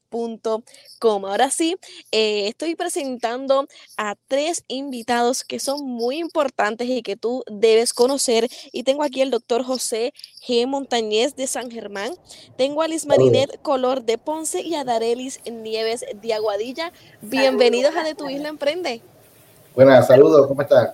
Ahora 1.01 1.49
sí, 1.49 1.75
eh, 2.11 2.47
estoy 2.47 2.75
presentando 2.75 3.67
a 3.97 4.15
tres 4.27 4.63
invitados 4.67 5.43
que 5.43 5.59
son 5.59 5.85
muy 5.85 6.17
importantes 6.17 6.87
y 6.87 7.01
que 7.01 7.15
tú 7.15 7.43
debes 7.47 7.93
conocer. 7.93 8.47
Y 8.71 8.83
tengo 8.83 9.03
aquí 9.03 9.21
el 9.21 9.31
doctor 9.31 9.63
José 9.63 10.13
G. 10.45 10.65
Montañez 10.65 11.35
de 11.35 11.47
San 11.47 11.69
Germán. 11.69 12.13
Tengo 12.57 12.81
a 12.81 12.87
Liz 12.87 13.05
Marinet 13.05 13.61
Color 13.61 14.03
de 14.03 14.17
Ponce 14.17 14.61
y 14.61 14.75
a 14.75 14.83
Darelis 14.83 15.39
Nieves 15.49 16.05
de 16.13 16.33
Aguadilla. 16.33 16.91
Bienvenidos 17.21 17.95
a 17.95 18.03
De 18.03 18.15
Tu 18.15 18.29
Isla 18.29 18.49
Emprende. 18.49 19.01
Buenas, 19.75 20.07
saludos, 20.07 20.47
¿cómo 20.47 20.61
están? 20.61 20.91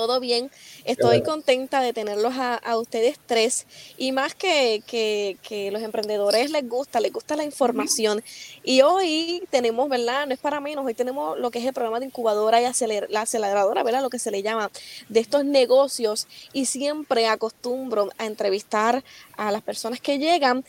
Todo 0.00 0.18
bien. 0.18 0.50
Estoy 0.86 1.20
contenta 1.20 1.82
de 1.82 1.92
tenerlos 1.92 2.32
a, 2.38 2.78
ustedes 2.78 3.18
tres 3.26 3.66
y 3.98 4.12
más 4.12 4.34
que, 4.34 4.82
que, 4.86 5.70
los 5.70 5.82
emprendedores 5.82 6.50
les 6.50 6.66
gusta, 6.66 7.00
les 7.00 7.12
gusta 7.12 7.36
la 7.36 7.44
información. 7.44 8.24
Y 8.64 8.80
hoy 8.80 9.42
tenemos, 9.50 9.90
¿verdad? 9.90 10.26
No 10.26 10.32
es 10.32 10.40
para 10.40 10.58
menos, 10.58 10.86
hoy 10.86 10.94
tenemos 10.94 11.38
lo 11.38 11.50
que 11.50 11.58
es 11.58 11.66
el 11.66 11.74
programa 11.74 12.00
de 12.00 12.06
incubadora 12.06 12.62
y 12.62 12.64
la 13.10 13.20
aceleradora, 13.20 13.82
¿verdad? 13.82 14.00
Lo 14.00 14.08
que 14.08 14.18
se 14.18 14.30
le 14.30 14.42
llama 14.42 14.70
de 15.10 15.20
estos 15.20 15.44
negocios 15.44 16.28
y 16.54 16.64
siempre 16.64 17.26
acostumbro 17.26 18.08
a 18.16 18.24
entrevistar 18.24 19.04
a 19.36 19.52
las 19.52 19.60
personas 19.60 20.00
que 20.00 20.18
llegan 20.18 20.64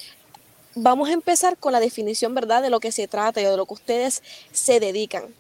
vamos 0.76 1.08
a 1.08 1.14
empezar 1.14 1.56
con 1.58 1.72
la 1.72 1.80
definición, 1.80 2.34
¿verdad?, 2.34 2.62
de 2.62 2.70
lo 2.70 2.82
que 2.82 2.92
se 2.92 3.08
trata 3.08 3.40
y 3.40 3.46
de 3.46 3.56
lo 3.56 3.66
que 3.66 3.76
ustedes 3.76 4.24
se 4.52 4.82
dedican. 4.82 5.34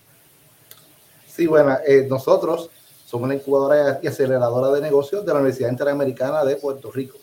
Sí, 1.41 1.47
bueno, 1.47 1.77
eh, 1.87 2.05
nosotros 2.09 2.69
somos 3.11 3.25
una 3.25 3.35
incubadora 3.35 3.99
y 4.01 4.07
aceleradora 4.07 4.71
de 4.71 4.79
negocios 4.79 5.25
de 5.25 5.33
la 5.33 5.39
Universidad 5.39 5.69
Interamericana 5.69 6.45
de 6.45 6.55
Puerto 6.55 6.89
Rico. 6.89 7.17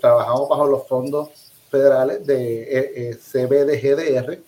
Trabajamos 0.00 0.48
bajo 0.48 0.66
los 0.66 0.88
fondos 0.88 1.28
federales 1.70 2.26
de 2.26 2.62
eh, 2.62 2.92
eh, 2.96 3.16
CBDGDR 3.16 4.40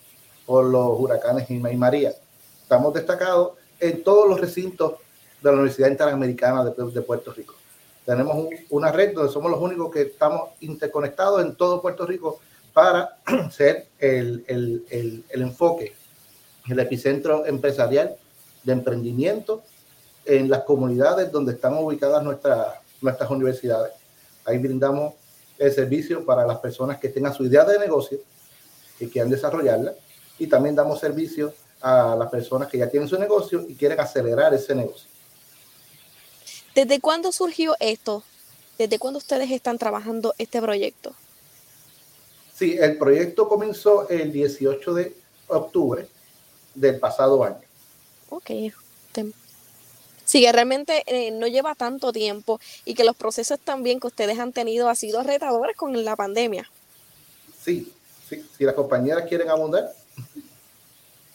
por 0.45 0.65
los 0.65 0.99
huracanes 0.99 1.49
Irma 1.49 1.71
y 1.71 1.77
María. 1.77 2.13
Estamos 2.61 2.93
destacados 2.93 3.53
en 3.79 4.03
todos 4.03 4.27
los 4.27 4.41
recintos 4.41 4.95
de 5.41 5.49
la 5.49 5.53
Universidad 5.53 5.91
Interamericana 5.91 6.65
de, 6.65 7.01
Puerto 7.03 7.31
Rico. 7.31 7.53
Tenemos 8.05 8.49
una 8.69 8.91
red 8.91 9.13
donde 9.13 9.31
somos 9.31 9.49
los 9.49 9.61
únicos 9.61 9.93
que 9.93 10.01
estamos 10.01 10.49
interconectados 10.59 11.41
en 11.41 11.55
todo 11.55 11.81
Puerto 11.81 12.05
Rico 12.05 12.41
para 12.73 13.17
ser 13.49 13.87
el, 13.97 14.43
el, 14.45 14.83
el, 14.89 15.23
el 15.29 15.41
enfoque, 15.41 15.93
el 16.67 16.79
epicentro 16.79 17.45
empresarial 17.45 18.17
de 18.65 18.73
emprendimiento 18.73 19.63
en 20.29 20.47
las 20.47 20.63
comunidades 20.63 21.31
donde 21.31 21.53
están 21.53 21.73
ubicadas 21.73 22.23
nuestras, 22.23 22.75
nuestras 23.01 23.29
universidades. 23.31 23.93
Ahí 24.45 24.59
brindamos 24.59 25.15
el 25.57 25.73
servicio 25.73 26.23
para 26.23 26.45
las 26.45 26.59
personas 26.59 26.99
que 26.99 27.09
tengan 27.09 27.33
su 27.33 27.45
idea 27.45 27.65
de 27.65 27.79
negocio 27.79 28.19
y 28.99 29.07
quieran 29.07 29.31
desarrollarla. 29.31 29.95
Y 30.37 30.45
también 30.45 30.75
damos 30.75 30.99
servicio 30.99 31.51
a 31.81 32.15
las 32.15 32.29
personas 32.29 32.67
que 32.69 32.77
ya 32.77 32.87
tienen 32.87 33.09
su 33.09 33.17
negocio 33.17 33.65
y 33.67 33.73
quieren 33.73 33.99
acelerar 33.99 34.53
ese 34.53 34.75
negocio. 34.75 35.09
¿Desde 36.75 36.99
cuándo 36.99 37.31
surgió 37.31 37.75
esto? 37.79 38.21
¿Desde 38.77 38.99
cuándo 38.99 39.17
ustedes 39.17 39.49
están 39.49 39.79
trabajando 39.79 40.35
este 40.37 40.61
proyecto? 40.61 41.15
Sí, 42.55 42.77
el 42.79 42.99
proyecto 42.99 43.49
comenzó 43.49 44.07
el 44.09 44.31
18 44.31 44.93
de 44.93 45.15
octubre 45.47 46.07
del 46.75 46.99
pasado 46.99 47.43
año. 47.43 47.61
Ok, 48.29 48.51
Sí, 50.29 50.43
que 50.43 50.51
realmente 50.51 51.03
eh, 51.07 51.31
no 51.31 51.47
lleva 51.47 51.73
tanto 51.73 52.13
tiempo 52.13 52.59
y 52.85 52.93
que 52.93 53.03
los 53.03 53.15
procesos 53.15 53.59
también 53.59 53.99
que 53.99 54.05
ustedes 54.05 54.37
han 54.37 54.53
tenido 54.53 54.87
han 54.87 54.95
sido 54.95 55.23
retadores 55.23 55.75
con 55.75 56.05
la 56.05 56.15
pandemia. 56.15 56.69
Sí, 57.59 57.91
sí, 58.29 58.45
si 58.55 58.63
las 58.63 58.75
compañeras 58.75 59.27
quieren 59.27 59.49
abundar. 59.49 59.91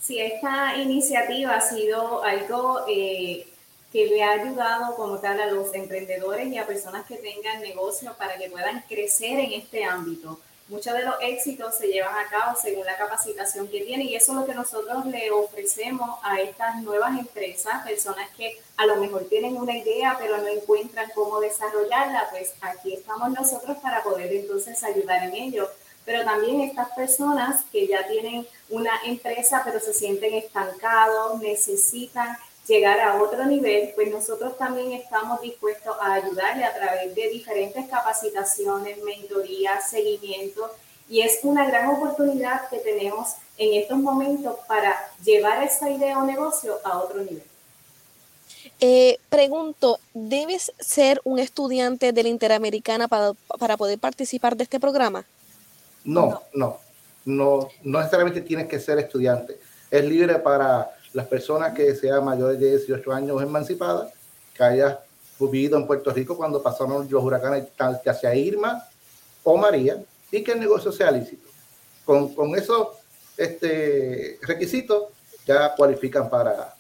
Sí, 0.00 0.20
esta 0.20 0.76
iniciativa 0.76 1.56
ha 1.56 1.60
sido 1.60 2.22
algo 2.22 2.84
eh, 2.88 3.44
que 3.92 4.06
le 4.06 4.22
ha 4.22 4.30
ayudado 4.30 4.94
como 4.94 5.18
tal 5.18 5.40
a 5.40 5.46
los 5.50 5.74
emprendedores 5.74 6.46
y 6.52 6.58
a 6.58 6.64
personas 6.64 7.04
que 7.04 7.16
tengan 7.16 7.62
negocios 7.62 8.14
para 8.14 8.38
que 8.38 8.48
puedan 8.48 8.80
crecer 8.82 9.40
en 9.40 9.54
este 9.54 9.82
ámbito 9.82 10.38
muchos 10.68 10.94
de 10.94 11.02
los 11.02 11.14
éxitos 11.20 11.76
se 11.76 11.88
llevan 11.88 12.16
a 12.16 12.28
cabo 12.28 12.56
según 12.60 12.86
la 12.86 12.96
capacitación 12.96 13.68
que 13.68 13.82
tienen 13.82 14.08
y 14.08 14.16
eso 14.16 14.32
es 14.32 14.38
lo 14.38 14.46
que 14.46 14.54
nosotros 14.54 15.04
le 15.06 15.30
ofrecemos 15.30 16.18
a 16.22 16.40
estas 16.40 16.82
nuevas 16.82 17.18
empresas, 17.18 17.84
personas 17.84 18.28
que 18.36 18.58
a 18.76 18.86
lo 18.86 18.96
mejor 18.96 19.24
tienen 19.24 19.56
una 19.56 19.76
idea 19.76 20.16
pero 20.18 20.38
no 20.38 20.48
encuentran 20.48 21.10
cómo 21.14 21.40
desarrollarla, 21.40 22.28
pues 22.30 22.54
aquí 22.62 22.94
estamos 22.94 23.30
nosotros 23.30 23.76
para 23.78 24.02
poder 24.02 24.32
entonces 24.32 24.82
ayudar 24.82 25.24
en 25.24 25.34
ello. 25.34 25.68
Pero 26.06 26.22
también 26.22 26.60
estas 26.60 26.90
personas 26.90 27.64
que 27.72 27.86
ya 27.86 28.06
tienen 28.06 28.46
una 28.68 28.92
empresa 29.04 29.62
pero 29.64 29.80
se 29.80 29.94
sienten 29.94 30.34
estancados, 30.34 31.40
necesitan 31.40 32.36
llegar 32.66 33.00
a 33.00 33.22
otro 33.22 33.44
nivel, 33.44 33.90
pues 33.94 34.10
nosotros 34.10 34.56
también 34.56 34.92
estamos 34.92 35.40
dispuestos 35.40 35.94
a 36.00 36.14
ayudarle 36.14 36.64
a 36.64 36.74
través 36.74 37.14
de 37.14 37.28
diferentes 37.28 37.86
capacitaciones, 37.88 39.02
mentorías, 39.02 39.90
seguimiento, 39.90 40.70
y 41.08 41.20
es 41.20 41.40
una 41.42 41.66
gran 41.66 41.88
oportunidad 41.90 42.68
que 42.70 42.78
tenemos 42.78 43.34
en 43.58 43.80
estos 43.82 43.98
momentos 43.98 44.56
para 44.66 44.96
llevar 45.22 45.62
esa 45.62 45.90
idea 45.90 46.18
o 46.18 46.24
negocio 46.24 46.78
a 46.82 46.98
otro 46.98 47.20
nivel. 47.20 47.42
Eh, 48.80 49.18
pregunto, 49.28 49.98
¿debes 50.14 50.72
ser 50.78 51.20
un 51.24 51.38
estudiante 51.38 52.12
de 52.12 52.22
la 52.22 52.28
Interamericana 52.30 53.08
para, 53.08 53.32
para 53.58 53.76
poder 53.76 53.98
participar 53.98 54.56
de 54.56 54.64
este 54.64 54.80
programa? 54.80 55.24
No, 56.04 56.42
no, 56.54 56.78
no, 57.24 57.68
no 57.82 57.98
necesariamente 57.98 58.40
tienes 58.40 58.66
que 58.66 58.80
ser 58.80 58.98
estudiante. 58.98 59.58
Es 59.90 60.04
libre 60.04 60.38
para 60.38 60.93
las 61.14 61.26
personas 61.26 61.72
que 61.74 61.94
sean 61.94 62.24
mayores 62.24 62.60
de 62.60 62.70
18 62.70 63.12
años 63.12 63.42
emancipadas, 63.42 64.12
que 64.52 64.62
haya 64.62 65.00
vivido 65.38 65.78
en 65.78 65.86
Puerto 65.86 66.12
Rico 66.12 66.36
cuando 66.36 66.62
pasaron 66.62 67.08
los 67.08 67.24
huracanes, 67.24 67.64
ya 68.04 68.14
sea 68.14 68.34
Irma 68.34 68.86
o 69.42 69.56
María, 69.56 70.02
y 70.30 70.42
que 70.42 70.52
el 70.52 70.60
negocio 70.60 70.92
sea 70.92 71.10
lícito. 71.10 71.48
Con, 72.04 72.34
con 72.34 72.54
esos 72.56 72.88
este, 73.36 74.38
requisitos 74.42 75.04
ya 75.46 75.74
cualifican 75.74 76.28
para, 76.28 76.74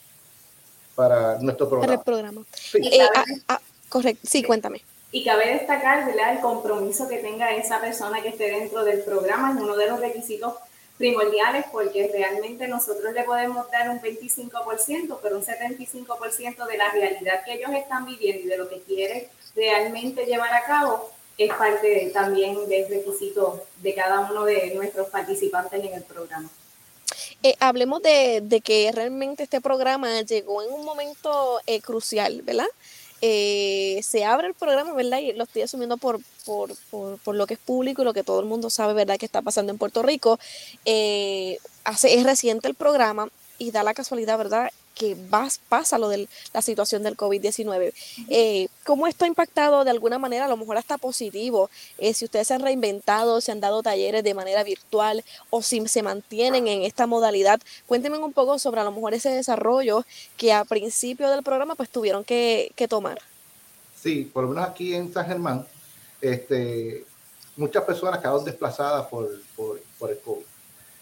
para 0.94 1.38
nuestro 1.38 1.68
programa. 1.68 1.86
Para 1.86 2.00
el 2.00 2.04
programa. 2.04 2.46
Eh, 2.74 3.58
Correcto, 3.88 4.26
sí, 4.28 4.42
cuéntame. 4.42 4.82
Y 5.12 5.24
cabe 5.24 5.54
destacar, 5.54 6.04
¿verdad? 6.06 6.32
El 6.34 6.40
compromiso 6.40 7.06
que 7.06 7.18
tenga 7.18 7.54
esa 7.54 7.80
persona 7.80 8.20
que 8.20 8.30
esté 8.30 8.50
dentro 8.50 8.82
del 8.84 9.02
programa 9.02 9.52
es 9.52 9.62
uno 9.62 9.76
de 9.76 9.86
los 9.86 10.00
requisitos 10.00 10.54
primordiales 10.98 11.66
porque 11.72 12.08
realmente 12.12 12.68
nosotros 12.68 13.12
le 13.12 13.24
podemos 13.24 13.70
dar 13.70 13.90
un 13.90 14.00
25%, 14.00 15.18
pero 15.22 15.36
un 15.36 15.44
75% 15.44 16.66
de 16.66 16.76
la 16.76 16.90
realidad 16.92 17.44
que 17.44 17.54
ellos 17.54 17.70
están 17.72 18.06
viviendo 18.06 18.44
y 18.44 18.48
de 18.48 18.58
lo 18.58 18.68
que 18.68 18.80
quieren 18.82 19.26
realmente 19.56 20.24
llevar 20.24 20.52
a 20.54 20.64
cabo 20.64 21.10
es 21.36 21.52
parte 21.54 22.10
también 22.12 22.68
del 22.68 22.88
requisito 22.88 23.64
de 23.78 23.94
cada 23.94 24.20
uno 24.20 24.44
de 24.44 24.72
nuestros 24.74 25.08
participantes 25.08 25.84
en 25.84 25.94
el 25.94 26.02
programa. 26.02 26.48
Eh, 27.42 27.56
hablemos 27.60 28.00
de, 28.02 28.40
de, 28.42 28.60
que 28.60 28.90
realmente 28.92 29.42
este 29.42 29.60
programa 29.60 30.22
llegó 30.22 30.62
en 30.62 30.72
un 30.72 30.84
momento 30.84 31.60
eh, 31.66 31.80
crucial, 31.80 32.40
¿verdad? 32.42 32.66
Eh, 33.26 34.00
se 34.02 34.24
abre 34.24 34.48
el 34.48 34.54
programa, 34.54 34.92
¿verdad? 34.92 35.18
Y 35.20 35.32
lo 35.32 35.44
estoy 35.44 35.62
asumiendo 35.62 35.96
por, 35.96 36.20
por, 36.44 36.74
por, 36.90 37.18
por, 37.18 37.34
lo 37.34 37.46
que 37.46 37.54
es 37.54 37.60
público 37.60 38.02
y 38.02 38.04
lo 38.04 38.12
que 38.12 38.22
todo 38.22 38.38
el 38.40 38.46
mundo 38.46 38.68
sabe, 38.68 38.92
¿verdad? 38.92 39.16
Que 39.16 39.24
está 39.24 39.40
pasando 39.40 39.72
en 39.72 39.78
Puerto 39.78 40.02
Rico. 40.02 40.38
hace, 41.84 42.14
es 42.14 42.22
reciente 42.24 42.68
el 42.68 42.74
programa 42.74 43.28
y 43.58 43.70
da 43.70 43.82
la 43.82 43.94
casualidad, 43.94 44.36
¿verdad? 44.36 44.70
que 44.94 45.16
vas, 45.28 45.60
pasa 45.68 45.98
lo 45.98 46.08
de 46.08 46.28
la 46.52 46.62
situación 46.62 47.02
del 47.02 47.16
COVID-19. 47.16 47.92
Eh, 48.28 48.68
¿Cómo 48.84 49.06
esto 49.06 49.24
ha 49.24 49.28
impactado 49.28 49.82
de 49.82 49.90
alguna 49.90 50.18
manera, 50.18 50.44
a 50.44 50.48
lo 50.48 50.58
mejor 50.58 50.76
hasta 50.76 50.98
positivo, 50.98 51.70
eh, 51.96 52.12
si 52.12 52.26
ustedes 52.26 52.48
se 52.48 52.54
han 52.54 52.60
reinventado, 52.60 53.40
se 53.40 53.50
han 53.50 53.60
dado 53.60 53.82
talleres 53.82 54.22
de 54.22 54.34
manera 54.34 54.62
virtual 54.62 55.24
o 55.48 55.62
si 55.62 55.88
se 55.88 56.02
mantienen 56.02 56.68
en 56.68 56.82
esta 56.82 57.06
modalidad? 57.06 57.60
Cuéntenme 57.86 58.18
un 58.18 58.34
poco 58.34 58.58
sobre 58.58 58.82
a 58.82 58.84
lo 58.84 58.92
mejor 58.92 59.14
ese 59.14 59.30
desarrollo 59.30 60.04
que 60.36 60.52
a 60.52 60.66
principio 60.66 61.30
del 61.30 61.42
programa 61.42 61.76
pues 61.76 61.88
tuvieron 61.88 62.24
que, 62.24 62.72
tomar. 62.88 63.18
Sí, 63.98 64.30
por 64.30 64.44
lo 64.44 64.50
menos 64.50 64.68
aquí 64.68 64.94
en 64.94 65.10
San 65.10 65.26
Germán, 65.26 65.66
este, 66.20 67.06
muchas 67.56 67.84
personas 67.84 68.20
quedaron 68.20 68.44
desplazadas 68.44 69.06
por, 69.06 69.30
por, 69.56 69.80
por 69.98 70.10
el 70.10 70.18
COVID. 70.18 70.44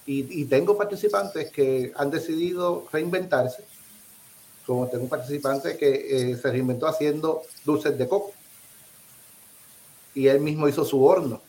Y, 0.07 0.43
y, 0.43 0.45
tengo 0.45 0.77
participantes 0.77 1.51
que 1.51 1.93
han 1.97 2.11
decidido 2.11 2.87
reinventarse 2.93 3.65
como 4.67 4.87
tengo 4.89 5.05
un 5.05 5.11
participante 5.11 5.77
que 5.77 6.33
eh, 6.33 6.37
se 6.37 6.51
reinventó 6.51 6.87
haciendo 6.87 7.43
dulces 7.65 7.97
de 7.99 8.09
coco. 8.09 8.33
Y 10.15 10.29
él 10.29 10.41
mismo 10.41 10.69
hizo 10.69 10.85
su 10.85 11.05
horno. 11.05 11.41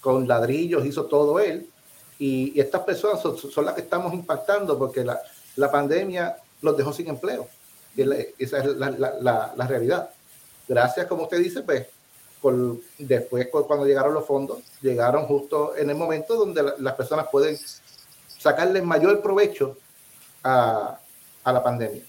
Con 0.00 0.26
ladrillos 0.26 0.84
hizo 0.84 1.06
todo 1.06 1.38
él. 1.40 1.68
Y, 2.18 2.58
estas 2.60 2.82
personas 2.82 3.20
son, 3.20 3.64
las 3.64 3.74
que 3.74 3.80
estamos 3.80 4.12
impactando 4.12 4.78
porque 4.78 5.04
la, 5.04 5.20
la 5.56 5.70
pandemia 5.70 6.36
los 6.60 6.76
dejó 6.76 6.92
sin 6.92 7.08
empleo. 7.08 7.48
Esa 8.38 8.58
es 8.58 8.66
la, 8.76 9.52
la, 9.56 9.66
realidad. 9.66 10.10
Gracias, 10.68 11.06
como 11.06 11.24
usted 11.24 11.38
dice, 11.38 11.62
pues, 11.62 11.86
después 12.98 13.48
cuando 13.48 13.86
llegaron 13.86 14.14
los 14.14 14.26
fondos, 14.26 14.60
llegaron 14.80 15.26
justo 15.26 15.76
en 15.76 15.90
el 15.90 15.96
momento 15.96 16.34
donde 16.34 16.74
las 16.78 16.94
personas 16.94 17.26
pueden 17.30 17.58
sacarle 18.38 18.82
mayor 18.82 19.20
provecho 19.20 19.76
a, 20.42 20.98
a 21.44 21.52
la 21.52 21.62
pandemia. 21.62 22.02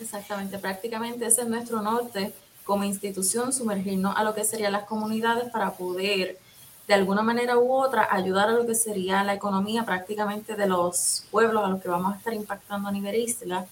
Exactamente, 0.00 0.58
prácticamente 0.58 1.26
ese 1.26 1.42
es 1.42 1.48
nuestro 1.48 1.82
norte 1.82 2.32
como 2.64 2.84
institución, 2.84 3.52
sumergirnos 3.52 4.14
a 4.16 4.22
lo 4.22 4.34
que 4.34 4.44
serían 4.44 4.72
las 4.72 4.84
comunidades 4.84 5.50
para 5.50 5.72
poder 5.72 6.38
de 6.86 6.94
alguna 6.94 7.22
manera 7.22 7.58
u 7.58 7.72
otra 7.72 8.08
ayudar 8.10 8.48
a 8.48 8.52
lo 8.52 8.66
que 8.66 8.74
sería 8.74 9.22
la 9.22 9.34
economía 9.34 9.84
prácticamente 9.84 10.54
de 10.54 10.66
los 10.66 11.24
pueblos 11.30 11.64
a 11.64 11.68
los 11.68 11.82
que 11.82 11.88
vamos 11.88 12.14
a 12.14 12.16
estar 12.16 12.32
impactando 12.32 12.88
a 12.88 12.92
nivel 12.92 13.14
isla. 13.16 13.66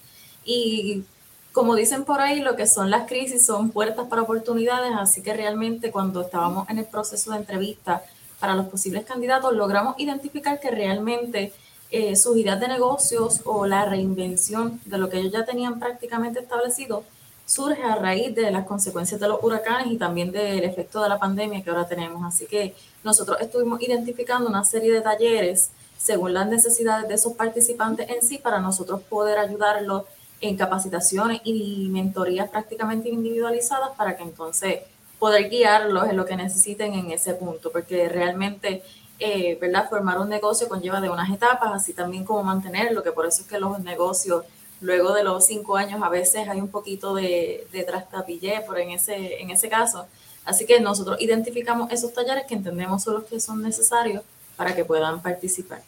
Y 0.45 1.03
como 1.51 1.75
dicen 1.75 2.05
por 2.05 2.21
ahí, 2.21 2.41
lo 2.41 2.55
que 2.55 2.67
son 2.67 2.91
las 2.91 3.07
crisis 3.07 3.43
son 3.45 3.71
puertas 3.71 4.07
para 4.07 4.21
oportunidades, 4.21 4.93
así 4.95 5.23
que 5.23 5.33
realmente 5.33 5.91
cuando 5.91 6.21
estábamos 6.21 6.69
en 6.69 6.77
el 6.77 6.85
proceso 6.85 7.31
de 7.31 7.37
entrevista 7.37 8.03
para 8.39 8.53
los 8.53 8.67
posibles 8.67 9.03
candidatos, 9.05 9.51
logramos 9.55 9.95
identificar 9.97 10.59
que 10.59 10.69
realmente 10.69 11.53
eh, 11.91 12.15
sus 12.15 12.37
ideas 12.37 12.59
de 12.59 12.67
negocios 12.67 13.41
o 13.45 13.65
la 13.65 13.85
reinvención 13.85 14.79
de 14.85 14.97
lo 14.97 15.09
que 15.09 15.19
ellos 15.19 15.31
ya 15.31 15.45
tenían 15.45 15.79
prácticamente 15.79 16.39
establecido 16.39 17.03
surge 17.45 17.81
a 17.81 17.95
raíz 17.95 18.35
de 18.35 18.51
las 18.51 18.65
consecuencias 18.65 19.21
de 19.21 19.27
los 19.29 19.41
huracanes 19.41 19.87
y 19.87 19.97
también 19.97 20.31
del 20.33 20.65
efecto 20.65 21.01
de 21.01 21.07
la 21.07 21.17
pandemia 21.17 21.63
que 21.63 21.69
ahora 21.69 21.87
tenemos. 21.87 22.21
Así 22.25 22.45
que 22.45 22.75
nosotros 23.05 23.37
estuvimos 23.39 23.81
identificando 23.81 24.49
una 24.49 24.65
serie 24.65 24.91
de 24.91 24.99
talleres 24.99 25.71
según 25.97 26.33
las 26.33 26.47
necesidades 26.47 27.07
de 27.07 27.15
esos 27.15 27.33
participantes 27.33 28.09
en 28.09 28.21
sí 28.21 28.37
para 28.37 28.59
nosotros 28.59 29.01
poder 29.01 29.39
ayudarlos 29.39 30.03
en 30.41 30.57
capacitaciones 30.57 31.41
y 31.45 31.87
mentorías 31.89 32.49
prácticamente 32.49 33.09
individualizadas 33.09 33.91
para 33.97 34.17
que 34.17 34.23
entonces 34.23 34.81
poder 35.17 35.49
guiarlos 35.49 36.09
en 36.09 36.17
lo 36.17 36.25
que 36.25 36.35
necesiten 36.35 36.93
en 36.93 37.11
ese 37.11 37.33
punto, 37.33 37.71
porque 37.71 38.07
realmente 38.09 38.83
eh, 39.19 39.57
¿verdad? 39.59 39.89
Formar 39.89 40.19
un 40.19 40.29
negocio 40.29 40.67
conlleva 40.67 41.01
de 41.01 41.09
unas 41.09 41.29
etapas, 41.29 41.71
así 41.73 41.93
también 41.93 42.23
como 42.23 42.43
mantenerlo, 42.43 43.03
que 43.03 43.11
por 43.11 43.25
eso 43.25 43.41
es 43.41 43.47
que 43.47 43.59
los 43.59 43.79
negocios, 43.79 44.45
luego 44.81 45.13
de 45.13 45.23
los 45.23 45.45
cinco 45.45 45.75
años, 45.75 46.01
a 46.01 46.09
veces 46.09 46.47
hay 46.47 46.59
un 46.59 46.69
poquito 46.69 47.13
de, 47.15 47.67
de 47.71 47.83
trastapillé 47.83 48.61
por 48.61 48.79
en 48.79 48.91
ese, 48.91 49.41
en 49.41 49.49
ese 49.49 49.69
caso. 49.69 50.05
Así 50.45 50.65
que 50.65 50.79
nosotros 50.79 51.17
identificamos 51.19 51.91
esos 51.91 52.13
talleres 52.13 52.45
que 52.45 52.55
entendemos 52.55 53.03
son 53.03 53.15
los 53.15 53.23
que 53.25 53.39
son 53.39 53.61
necesarios 53.61 54.23
para 54.55 54.73
que 54.75 54.85
puedan 54.85 55.21
participar. 55.21 55.81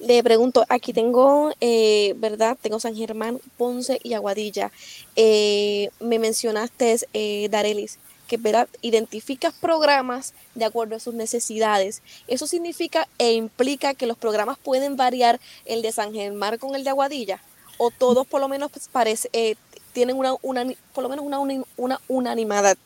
Le 0.00 0.22
pregunto, 0.22 0.64
aquí 0.68 0.92
tengo, 0.92 1.52
eh, 1.60 2.14
¿verdad? 2.16 2.58
Tengo 2.60 2.80
San 2.80 2.94
Germán, 2.94 3.40
Ponce 3.56 4.00
y 4.02 4.12
Aguadilla. 4.12 4.70
Eh, 5.16 5.88
me 6.00 6.18
mencionaste, 6.18 6.96
eh, 7.14 7.48
Darelis, 7.48 7.98
que 8.26 8.36
¿verdad? 8.36 8.68
identificas 8.82 9.54
programas 9.54 10.34
de 10.54 10.64
acuerdo 10.64 10.96
a 10.96 11.00
sus 11.00 11.14
necesidades. 11.14 12.02
Eso 12.26 12.46
significa 12.46 13.08
e 13.18 13.32
implica 13.32 13.94
que 13.94 14.06
los 14.06 14.16
programas 14.16 14.58
pueden 14.58 14.96
variar 14.96 15.40
el 15.64 15.82
de 15.82 15.92
San 15.92 16.12
Germán 16.12 16.58
con 16.58 16.74
el 16.74 16.84
de 16.84 16.90
Aguadilla, 16.90 17.40
o 17.78 17.90
todos 17.90 18.26
por 18.26 18.40
lo 18.40 18.48
menos 18.48 18.70
pues, 18.70 18.88
parece, 18.90 19.28
eh, 19.32 19.56
tienen 19.92 20.16
una, 20.16 20.34
una, 20.42 20.64
por 20.92 21.02
lo 21.02 21.08
menos 21.08 21.24
una, 21.24 21.38
una 21.76 22.00
unanimidad, 22.08 22.76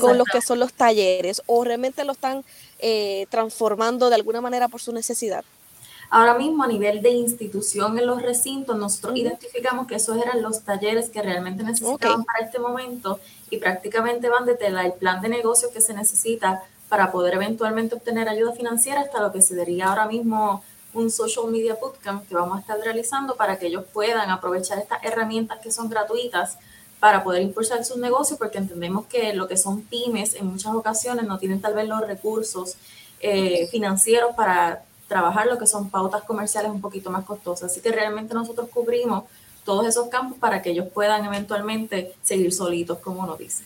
con 0.00 0.18
los 0.18 0.26
que 0.28 0.42
son 0.42 0.58
los 0.58 0.72
talleres, 0.72 1.42
o 1.46 1.64
realmente 1.64 2.04
lo 2.04 2.12
están 2.12 2.44
eh, 2.80 3.26
transformando 3.30 4.10
de 4.10 4.16
alguna 4.16 4.40
manera 4.40 4.68
por 4.68 4.80
su 4.80 4.92
necesidad. 4.92 5.44
Ahora 6.12 6.34
mismo 6.34 6.64
a 6.64 6.66
nivel 6.66 7.02
de 7.02 7.10
institución 7.10 7.96
en 7.96 8.06
los 8.06 8.20
recintos, 8.20 8.76
nosotros 8.76 9.16
identificamos 9.16 9.86
que 9.86 9.94
esos 9.94 10.16
eran 10.16 10.42
los 10.42 10.62
talleres 10.62 11.08
que 11.08 11.22
realmente 11.22 11.62
necesitaban 11.62 12.24
para 12.24 12.44
este 12.44 12.58
momento 12.58 13.20
y 13.48 13.58
prácticamente 13.58 14.28
van 14.28 14.44
desde 14.44 14.66
el 14.66 14.92
plan 14.94 15.22
de 15.22 15.28
negocio 15.28 15.70
que 15.72 15.80
se 15.80 15.94
necesita 15.94 16.64
para 16.88 17.12
poder 17.12 17.34
eventualmente 17.34 17.94
obtener 17.94 18.28
ayuda 18.28 18.52
financiera 18.52 19.02
hasta 19.02 19.20
lo 19.20 19.30
que 19.30 19.40
se 19.40 19.54
diría 19.54 19.86
ahora 19.86 20.06
mismo 20.06 20.64
un 20.94 21.12
social 21.12 21.46
media 21.46 21.76
bootcamp 21.80 22.28
que 22.28 22.34
vamos 22.34 22.58
a 22.58 22.60
estar 22.60 22.78
realizando 22.80 23.36
para 23.36 23.60
que 23.60 23.68
ellos 23.68 23.84
puedan 23.92 24.30
aprovechar 24.30 24.78
estas 24.78 25.04
herramientas 25.04 25.60
que 25.60 25.70
son 25.70 25.88
gratuitas 25.88 26.58
para 26.98 27.22
poder 27.22 27.42
impulsar 27.42 27.84
sus 27.84 27.98
negocios, 27.98 28.36
porque 28.36 28.58
entendemos 28.58 29.06
que 29.06 29.32
lo 29.32 29.46
que 29.46 29.56
son 29.56 29.82
pymes 29.82 30.34
en 30.34 30.46
muchas 30.46 30.74
ocasiones 30.74 31.26
no 31.26 31.38
tienen 31.38 31.60
tal 31.60 31.74
vez 31.74 31.88
los 31.88 32.00
recursos 32.00 32.76
eh, 33.20 33.68
financieros 33.70 34.34
para 34.34 34.82
trabajar 35.10 35.48
lo 35.48 35.58
que 35.58 35.66
son 35.66 35.90
pautas 35.90 36.22
comerciales 36.22 36.70
un 36.70 36.80
poquito 36.80 37.10
más 37.10 37.24
costosas. 37.24 37.72
Así 37.72 37.80
que 37.80 37.90
realmente 37.90 38.32
nosotros 38.32 38.68
cubrimos 38.72 39.24
todos 39.64 39.84
esos 39.84 40.08
campos 40.08 40.38
para 40.38 40.62
que 40.62 40.70
ellos 40.70 40.86
puedan 40.94 41.24
eventualmente 41.24 42.14
seguir 42.22 42.52
solitos, 42.52 42.98
como 42.98 43.24
uno 43.24 43.36
dice. 43.36 43.64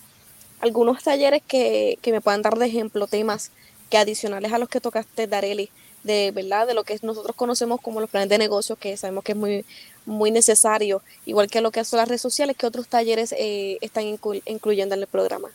Algunos 0.60 1.02
talleres 1.02 1.42
que, 1.46 1.98
me 2.06 2.22
puedan 2.22 2.40
dar 2.40 2.56
de 2.56 2.64
ejemplo, 2.64 3.06
temas 3.06 3.50
que 3.90 3.98
adicionales 3.98 4.54
a 4.54 4.58
los 4.58 4.70
que 4.70 4.80
tocaste, 4.80 5.26
Dareli, 5.26 5.68
de 6.02 6.30
verdad, 6.30 6.66
de 6.66 6.72
lo 6.72 6.82
que 6.82 6.98
nosotros 7.02 7.36
conocemos 7.36 7.78
como 7.78 8.00
los 8.00 8.08
planes 8.08 8.30
de 8.30 8.38
negocio, 8.38 8.76
que 8.76 8.96
sabemos 8.96 9.22
que 9.22 9.32
es 9.32 9.38
muy, 9.38 9.66
muy 10.06 10.30
necesario, 10.30 11.02
igual 11.26 11.48
que 11.50 11.60
lo 11.60 11.70
que 11.72 11.84
son 11.84 11.98
las 11.98 12.08
redes 12.08 12.22
sociales, 12.22 12.56
que 12.56 12.66
otros 12.66 12.88
talleres 12.88 13.34
eh, 13.36 13.76
están 13.82 14.04
incluyendo 14.46 14.94
en 14.94 15.02
el 15.02 15.06
programa. 15.06 15.50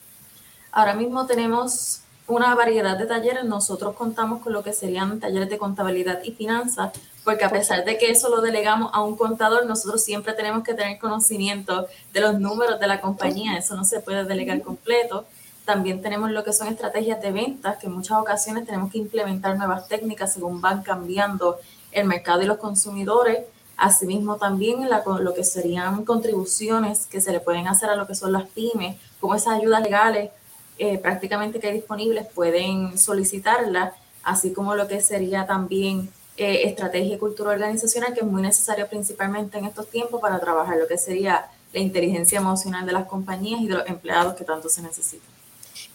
Ahora 0.71 0.93
mismo 0.93 1.25
tenemos 1.25 2.01
una 2.29 2.53
variedad 2.55 2.97
de 2.97 3.05
talleres. 3.05 3.43
Nosotros 3.43 3.95
contamos 3.95 4.41
con 4.41 4.53
lo 4.53 4.63
que 4.63 4.71
serían 4.71 5.19
talleres 5.19 5.49
de 5.49 5.57
contabilidad 5.57 6.23
y 6.23 6.31
finanzas, 6.31 6.91
porque 7.23 7.43
a 7.43 7.49
pesar 7.49 7.83
de 7.83 7.97
que 7.97 8.11
eso 8.11 8.29
lo 8.29 8.41
delegamos 8.41 8.91
a 8.93 9.01
un 9.01 9.17
contador, 9.17 9.65
nosotros 9.65 10.03
siempre 10.03 10.33
tenemos 10.33 10.63
que 10.63 10.73
tener 10.73 10.99
conocimiento 10.99 11.87
de 12.13 12.21
los 12.21 12.39
números 12.39 12.79
de 12.79 12.87
la 12.87 13.01
compañía. 13.01 13.57
Eso 13.57 13.75
no 13.75 13.83
se 13.83 13.99
puede 13.99 14.23
delegar 14.23 14.61
completo. 14.61 15.25
También 15.65 16.01
tenemos 16.01 16.31
lo 16.31 16.43
que 16.43 16.53
son 16.53 16.67
estrategias 16.67 17.21
de 17.21 17.31
ventas, 17.31 17.77
que 17.77 17.87
en 17.87 17.93
muchas 17.93 18.17
ocasiones 18.19 18.65
tenemos 18.65 18.91
que 18.91 18.99
implementar 18.99 19.57
nuevas 19.57 19.87
técnicas 19.87 20.33
según 20.33 20.61
van 20.61 20.83
cambiando 20.83 21.57
el 21.91 22.05
mercado 22.05 22.43
y 22.43 22.45
los 22.45 22.57
consumidores. 22.57 23.39
Asimismo, 23.75 24.37
también 24.37 24.87
lo 24.87 25.33
que 25.33 25.43
serían 25.43 26.05
contribuciones 26.05 27.07
que 27.07 27.21
se 27.21 27.31
le 27.31 27.39
pueden 27.39 27.67
hacer 27.67 27.89
a 27.89 27.95
lo 27.95 28.05
que 28.05 28.13
son 28.13 28.33
las 28.33 28.47
pymes, 28.49 28.97
como 29.19 29.35
esas 29.35 29.59
ayudas 29.59 29.81
legales 29.81 30.31
eh, 30.79 30.97
prácticamente 30.97 31.59
que 31.59 31.71
disponibles 31.71 32.25
pueden 32.27 32.97
solicitarla, 32.97 33.93
así 34.23 34.53
como 34.53 34.75
lo 34.75 34.87
que 34.87 35.01
sería 35.01 35.45
también 35.45 36.09
eh, 36.37 36.61
estrategia 36.69 37.15
y 37.15 37.17
cultura 37.17 37.51
organizacional, 37.51 38.13
que 38.13 38.21
es 38.21 38.25
muy 38.25 38.41
necesario 38.41 38.87
principalmente 38.87 39.57
en 39.57 39.65
estos 39.65 39.89
tiempos 39.89 40.21
para 40.21 40.39
trabajar 40.39 40.77
lo 40.77 40.87
que 40.87 40.97
sería 40.97 41.47
la 41.73 41.79
inteligencia 41.81 42.39
emocional 42.39 42.85
de 42.85 42.93
las 42.93 43.07
compañías 43.07 43.59
y 43.59 43.67
de 43.67 43.73
los 43.73 43.87
empleados 43.87 44.35
que 44.35 44.45
tanto 44.45 44.69
se 44.69 44.81
necesitan. 44.81 45.29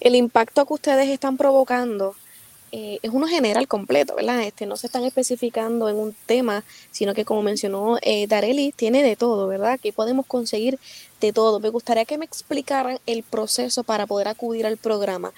El 0.00 0.14
impacto 0.14 0.66
que 0.66 0.74
ustedes 0.74 1.08
están 1.08 1.38
provocando 1.38 2.14
eh, 2.76 2.98
es 3.02 3.12
uno 3.12 3.28
general 3.28 3.68
completo, 3.68 4.16
¿verdad? 4.16 4.42
Este, 4.42 4.66
no 4.66 4.76
se 4.76 4.88
están 4.88 5.04
especificando 5.04 5.88
en 5.88 5.94
un 5.94 6.12
tema, 6.26 6.64
sino 6.90 7.14
que 7.14 7.24
como 7.24 7.40
mencionó 7.40 7.98
eh, 8.02 8.26
Dareli, 8.26 8.72
tiene 8.72 9.04
de 9.04 9.14
todo, 9.14 9.46
¿verdad? 9.46 9.74
Aquí 9.74 9.92
podemos 9.92 10.26
conseguir 10.26 10.80
de 11.20 11.32
todo. 11.32 11.60
Me 11.60 11.68
gustaría 11.68 12.04
que 12.04 12.18
me 12.18 12.24
explicaran 12.24 12.98
el 13.06 13.22
proceso 13.22 13.84
para 13.84 14.08
poder 14.08 14.26
acudir 14.26 14.66
al 14.66 14.76
programa. 14.76 15.32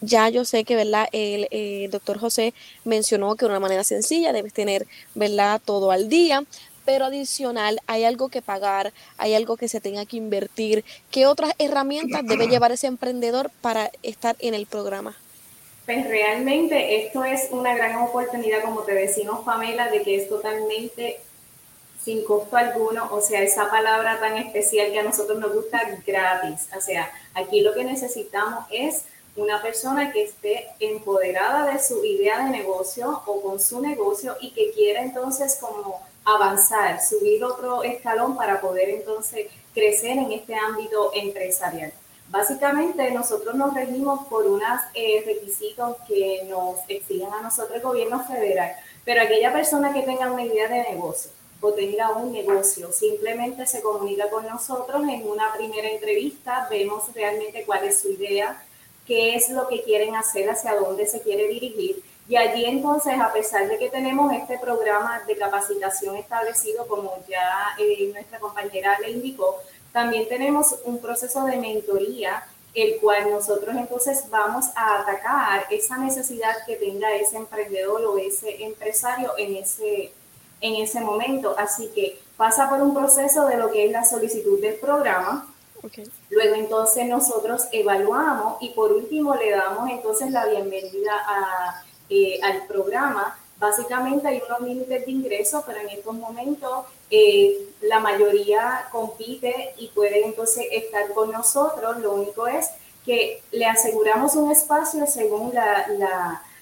Ya 0.00 0.30
yo 0.30 0.46
sé 0.46 0.64
que, 0.64 0.74
¿verdad? 0.74 1.06
El 1.12 1.48
eh, 1.50 1.90
doctor 1.92 2.18
José 2.18 2.54
mencionó 2.86 3.36
que 3.36 3.44
de 3.44 3.50
una 3.50 3.60
manera 3.60 3.84
sencilla 3.84 4.32
debes 4.32 4.54
tener, 4.54 4.86
¿verdad? 5.14 5.60
Todo 5.62 5.90
al 5.90 6.08
día, 6.08 6.46
pero 6.86 7.04
adicional 7.04 7.78
hay 7.88 8.04
algo 8.04 8.30
que 8.30 8.40
pagar, 8.40 8.94
hay 9.18 9.34
algo 9.34 9.58
que 9.58 9.68
se 9.68 9.82
tenga 9.82 10.06
que 10.06 10.16
invertir. 10.16 10.86
¿Qué 11.10 11.26
otras 11.26 11.52
herramientas 11.58 12.22
debe 12.24 12.48
llevar 12.48 12.72
ese 12.72 12.86
emprendedor 12.86 13.50
para 13.60 13.90
estar 14.02 14.34
en 14.38 14.54
el 14.54 14.64
programa? 14.64 15.14
Pues 15.92 16.06
realmente 16.06 17.04
esto 17.04 17.24
es 17.24 17.48
una 17.50 17.74
gran 17.74 17.96
oportunidad, 17.96 18.62
como 18.62 18.82
te 18.82 18.94
decimos, 18.94 19.40
Pamela, 19.44 19.90
de 19.90 20.02
que 20.02 20.14
es 20.14 20.28
totalmente 20.28 21.18
sin 22.04 22.22
costo 22.22 22.56
alguno, 22.56 23.08
o 23.10 23.20
sea, 23.20 23.42
esa 23.42 23.68
palabra 23.68 24.20
tan 24.20 24.36
especial 24.36 24.92
que 24.92 25.00
a 25.00 25.02
nosotros 25.02 25.40
nos 25.40 25.52
gusta, 25.52 25.80
gratis. 26.06 26.68
O 26.78 26.80
sea, 26.80 27.10
aquí 27.34 27.62
lo 27.62 27.74
que 27.74 27.82
necesitamos 27.82 28.66
es 28.70 29.02
una 29.34 29.60
persona 29.60 30.12
que 30.12 30.22
esté 30.22 30.68
empoderada 30.78 31.72
de 31.72 31.80
su 31.80 32.04
idea 32.04 32.44
de 32.44 32.50
negocio 32.50 33.24
o 33.26 33.42
con 33.42 33.58
su 33.58 33.80
negocio 33.80 34.36
y 34.40 34.52
que 34.52 34.70
quiera 34.70 35.02
entonces 35.02 35.58
como 35.60 36.00
avanzar, 36.24 37.02
subir 37.02 37.42
otro 37.42 37.82
escalón 37.82 38.36
para 38.36 38.60
poder 38.60 38.90
entonces 38.90 39.48
crecer 39.74 40.18
en 40.18 40.30
este 40.30 40.54
ámbito 40.54 41.10
empresarial. 41.14 41.92
Básicamente 42.30 43.10
nosotros 43.10 43.56
nos 43.56 43.74
regimos 43.74 44.24
por 44.28 44.46
unos 44.46 44.80
eh, 44.94 45.20
requisitos 45.26 45.96
que 46.06 46.46
nos 46.48 46.78
exigen 46.86 47.32
a 47.32 47.42
nosotros 47.42 47.74
el 47.74 47.82
gobierno 47.82 48.24
federal, 48.24 48.70
pero 49.04 49.22
aquella 49.22 49.52
persona 49.52 49.92
que 49.92 50.02
tenga 50.02 50.30
una 50.30 50.44
idea 50.44 50.68
de 50.68 50.94
negocio 50.94 51.32
o 51.60 51.72
tenga 51.72 52.10
un 52.10 52.32
negocio, 52.32 52.92
simplemente 52.92 53.66
se 53.66 53.82
comunica 53.82 54.30
con 54.30 54.46
nosotros 54.46 55.02
en 55.08 55.28
una 55.28 55.52
primera 55.54 55.90
entrevista, 55.90 56.68
vemos 56.70 57.12
realmente 57.14 57.64
cuál 57.64 57.84
es 57.84 58.00
su 58.00 58.12
idea, 58.12 58.64
qué 59.04 59.34
es 59.34 59.50
lo 59.50 59.66
que 59.66 59.82
quieren 59.82 60.14
hacer, 60.14 60.48
hacia 60.48 60.76
dónde 60.76 61.06
se 61.06 61.20
quiere 61.22 61.48
dirigir. 61.48 62.00
Y 62.28 62.36
allí 62.36 62.64
entonces, 62.64 63.18
a 63.20 63.32
pesar 63.32 63.66
de 63.66 63.76
que 63.76 63.90
tenemos 63.90 64.32
este 64.32 64.56
programa 64.58 65.20
de 65.26 65.36
capacitación 65.36 66.14
establecido, 66.14 66.86
como 66.86 67.18
ya 67.28 67.70
eh, 67.76 68.08
nuestra 68.12 68.38
compañera 68.38 68.96
le 69.00 69.10
indicó, 69.10 69.58
también 69.92 70.28
tenemos 70.28 70.76
un 70.84 71.00
proceso 71.00 71.44
de 71.44 71.56
mentoría, 71.56 72.44
el 72.74 72.98
cual 73.00 73.30
nosotros 73.30 73.74
entonces 73.76 74.24
vamos 74.30 74.66
a 74.76 75.00
atacar 75.00 75.66
esa 75.70 75.98
necesidad 75.98 76.54
que 76.66 76.76
tenga 76.76 77.12
ese 77.14 77.36
emprendedor 77.36 78.04
o 78.04 78.18
ese 78.18 78.62
empresario 78.64 79.32
en 79.36 79.56
ese, 79.56 80.12
en 80.60 80.76
ese 80.76 81.00
momento. 81.00 81.56
Así 81.58 81.88
que 81.94 82.20
pasa 82.36 82.70
por 82.70 82.80
un 82.80 82.94
proceso 82.94 83.46
de 83.46 83.56
lo 83.56 83.70
que 83.70 83.86
es 83.86 83.90
la 83.90 84.04
solicitud 84.04 84.60
del 84.60 84.74
programa. 84.74 85.52
Luego 86.28 86.54
entonces 86.54 87.06
nosotros 87.06 87.66
evaluamos 87.72 88.58
y 88.60 88.70
por 88.70 88.92
último 88.92 89.34
le 89.34 89.50
damos 89.50 89.90
entonces 89.90 90.30
la 90.30 90.46
bienvenida 90.46 91.12
a, 91.26 91.82
eh, 92.08 92.38
al 92.42 92.66
programa 92.66 93.36
Básicamente 93.60 94.26
hay 94.26 94.42
unos 94.48 94.60
límites 94.62 95.04
de 95.04 95.12
ingreso, 95.12 95.62
pero 95.66 95.80
en 95.80 95.90
estos 95.90 96.14
momentos 96.14 96.86
eh, 97.10 97.66
la 97.82 97.98
mayoría 97.98 98.88
compite 98.92 99.74
y 99.78 99.88
puede 99.88 100.24
entonces 100.24 100.66
estar 100.70 101.12
con 101.12 101.32
nosotros. 101.32 101.98
Lo 101.98 102.12
único 102.12 102.46
es 102.46 102.70
que 103.04 103.42
le 103.50 103.66
aseguramos 103.66 104.36
un 104.36 104.52
espacio 104.52 105.06
según 105.06 105.54
la, 105.54 105.86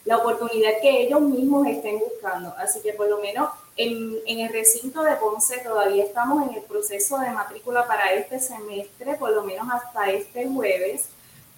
la, 0.04 0.16
oportunidad 0.16 0.80
que 0.80 1.02
ellos 1.02 1.20
mismos 1.20 1.66
estén 1.66 1.98
buscando. 1.98 2.54
Así 2.56 2.80
que 2.80 2.94
por 2.94 3.08
lo 3.10 3.18
menos 3.18 3.50
en, 3.76 4.16
en, 4.26 4.40
el 4.40 4.48
recinto 4.50 5.02
de 5.02 5.16
Ponce 5.16 5.58
todavía 5.58 6.04
estamos 6.04 6.48
en 6.48 6.56
el 6.56 6.62
proceso 6.62 7.18
de 7.18 7.30
matrícula 7.30 7.86
para 7.86 8.12
este 8.14 8.40
semestre, 8.40 9.16
por 9.16 9.30
lo 9.32 9.42
menos 9.42 9.66
hasta 9.70 10.10
este 10.10 10.48
jueves, 10.48 11.08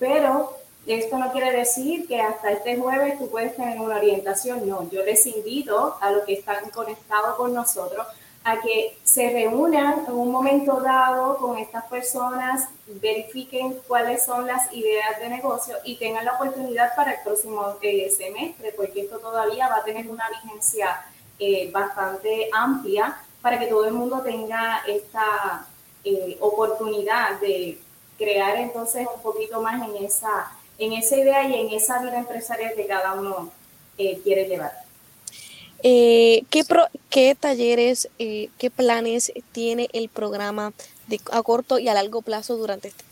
pero 0.00 0.52
esto 0.87 1.18
no 1.18 1.30
quiere 1.30 1.52
decir 1.52 2.09
que 2.09 2.20
hasta 2.20 2.50
este 2.50 2.76
jueves 2.76 3.18
tú 3.18 3.30
puedes 3.30 3.54
tener 3.54 3.78
una 3.78 3.97
orientación, 3.97 4.68
no, 4.68 4.90
yo 4.90 5.04
les 5.04 5.25
invito 5.26 5.97
a 6.00 6.11
los 6.11 6.25
que 6.25 6.32
están 6.32 6.70
conectados 6.70 7.37
con 7.37 7.54
nosotros 7.54 8.06
a 8.42 8.61
que 8.61 8.97
se 9.04 9.30
reúnan 9.30 10.06
en 10.09 10.14
un 10.14 10.32
momento 10.32 10.80
dado 10.80 11.37
con 11.37 11.59
estas 11.59 11.85
personas, 11.87 12.68
verifiquen 12.87 13.78
cuáles 13.87 14.25
son 14.25 14.47
las 14.47 14.73
ideas 14.73 15.20
de 15.20 15.28
negocio 15.28 15.76
y 15.85 15.97
tengan 15.97 16.25
la 16.25 16.35
oportunidad 16.35 16.94
para 16.97 17.12
el 17.12 17.20
próximo 17.23 17.76
eh, 17.82 18.11
semestre, 18.11 18.73
porque 18.76 19.02
esto 19.02 19.18
todavía 19.18 19.68
va 19.68 19.76
a 19.76 19.85
tener 19.85 20.09
una 20.09 20.25
vigencia 20.30 21.04
eh, 21.38 21.70
bastante 21.70 22.49
amplia 22.52 23.20
para 23.42 23.59
que 23.59 23.66
todo 23.66 23.85
el 23.85 23.92
mundo 23.92 24.20
tenga 24.20 24.82
esta 24.88 25.66
eh, 26.04 26.38
oportunidad 26.40 27.38
de 27.40 27.78
crear 28.16 28.56
entonces 28.56 29.06
un 29.14 29.23
poquito 29.23 29.61
más 29.61 29.87
en 29.87 30.04
esa 30.04 30.52
en 30.78 30.94
esa 30.94 31.16
idea 31.16 31.44
y 31.47 31.54
en 31.61 31.75
esa 31.75 31.99
vida 32.00 32.18
empresarial 32.18 32.73
que 32.75 32.87
cada 32.87 33.12
uno 33.12 33.52
quiere 34.25 34.47
llevar. 34.47 34.73
Eh, 35.82 36.44
¿qué, 36.50 36.64
¿Qué 37.08 37.34
talleres, 37.34 38.08
eh, 38.18 38.50
qué 38.58 38.70
planes 38.70 39.32
tiene 39.52 39.88
el 39.92 40.08
programa 40.08 40.72
de, 41.06 41.20
a 41.32 41.42
corto 41.42 41.78
y 41.78 41.88
a 41.88 41.94
largo 41.94 42.20
plazo 42.22 42.56
durante 42.56 42.88
este? 42.88 43.04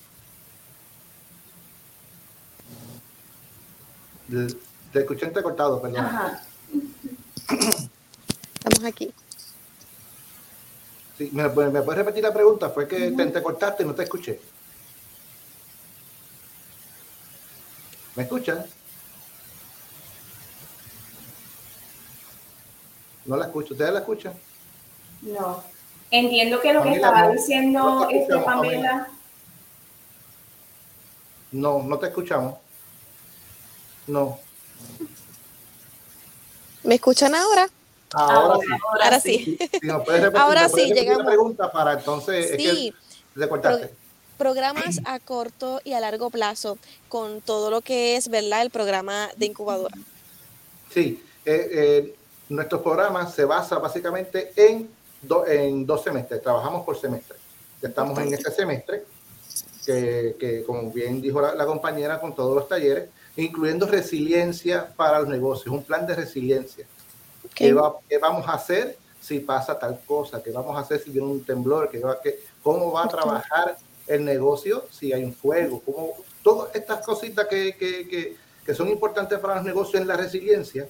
Te 4.93 5.01
escuché 5.01 5.27
entrecortado, 5.27 5.81
perdón. 5.81 6.07
Estamos 8.55 8.85
aquí. 8.85 9.11
Sí, 11.17 11.31
¿me, 11.33 11.49
¿me, 11.49 11.83
puedes 11.83 11.99
repetir 11.99 12.23
la 12.23 12.35
pregunta? 12.35 12.69
Fue 12.69 12.87
que 12.87 13.11
te 13.11 13.23
entrecortaste 13.23 13.83
y 13.83 13.87
no 13.87 13.95
te 13.95 14.03
escuché. 14.03 14.39
¿Me 18.15 18.25
escuchan? 18.25 18.67
No 23.29 23.37
la 23.37 23.45
escucho. 23.45 23.75
¿Ustedes 23.75 23.93
la 23.93 23.99
escuchan? 24.01 24.33
No. 25.21 25.63
Entiendo 26.11 26.61
que 26.63 26.73
lo 26.73 26.83
que 26.83 26.93
estaba 26.95 27.31
diciendo 27.31 28.09
este 28.11 28.39
Pamela. 28.39 29.09
No, 31.53 31.83
no 31.83 31.99
te 31.99 32.07
escuchamos. 32.07 32.55
No. 34.07 34.39
¿Me 36.83 36.95
escuchan 36.95 37.35
ahora? 37.35 37.69
Ahora, 38.15 39.21
sí. 39.21 39.59
Ahora 39.91 40.31
sí. 40.31 40.35
ahora 40.35 40.69
sí, 40.71 40.93
llegamos. 40.95 41.27
pregunta 41.27 41.71
para 41.71 41.93
entonces. 41.93 42.55
Sí. 42.57 42.95
Es 43.37 43.47
que 43.47 43.91
programas 44.39 45.01
a 45.05 45.19
corto 45.19 45.83
y 45.85 45.93
a 45.93 46.01
largo 46.01 46.31
plazo 46.31 46.79
con 47.11 47.43
todo 47.43 47.71
lo 47.71 47.83
que 47.83 48.17
es, 48.17 48.31
¿verdad? 48.31 48.63
El 48.63 48.71
programa 48.71 49.29
de 49.37 49.47
incubadora. 49.47 49.97
Sí, 50.91 51.23
eh, 51.45 51.69
eh, 51.71 52.18
nuestros 52.49 52.83
programas 52.83 53.35
se 53.35 53.45
basa 53.45 53.79
básicamente 53.79 54.53
en, 54.57 54.89
en 55.47 55.87
dos 55.87 56.03
semestres, 56.03 56.43
trabajamos 56.43 56.85
por 56.85 56.99
semestre. 56.99 57.37
Estamos 57.81 58.19
en 58.19 58.35
este 58.35 58.51
semestre, 58.51 59.05
que, 59.87 60.65
como 60.67 60.91
bien 60.91 61.21
dijo 61.21 61.41
la, 61.41 61.65
compañera, 61.67 62.21
con 62.21 62.35
todos 62.35 62.55
los 62.55 62.69
talleres, 62.69 63.09
incluyendo 63.37 63.87
resiliencia 63.87 64.89
para 64.97 65.21
los 65.21 65.29
negocios, 65.29 65.75
un 65.75 65.85
plan 65.85 66.07
de 66.07 66.15
resiliencia. 66.15 66.87
¿Qué, 67.55 67.73
vamos 67.73 68.49
a 68.49 68.53
hacer 68.53 68.97
si 69.21 69.41
pasa 69.41 69.79
tal 69.79 70.01
cosa? 70.07 70.43
¿Qué 70.43 70.51
vamos 70.51 70.77
a 70.77 70.81
hacer 70.81 71.01
si 71.01 71.11
viene 71.11 71.29
un 71.29 71.45
temblor? 71.45 71.89
¿Qué 71.91 72.03
¿Cómo 72.63 72.93
va 72.93 73.05
a 73.05 73.09
trabajar 73.09 73.77
el 74.09 74.25
negocio 74.25 74.87
si 74.91 75.13
hay 75.13 75.23
un 75.23 75.35
fuego, 75.35 75.81
como 75.81 76.15
todas 76.43 76.75
estas 76.75 77.05
cositas 77.05 77.47
que, 77.47 77.77
que, 77.77 78.37
que, 78.65 78.75
son 78.75 78.89
importantes 78.89 79.39
para 79.39 79.57
los 79.57 79.65
negocios 79.65 80.01
en 80.01 80.09
la 80.09 80.17
resiliencia, 80.17 80.89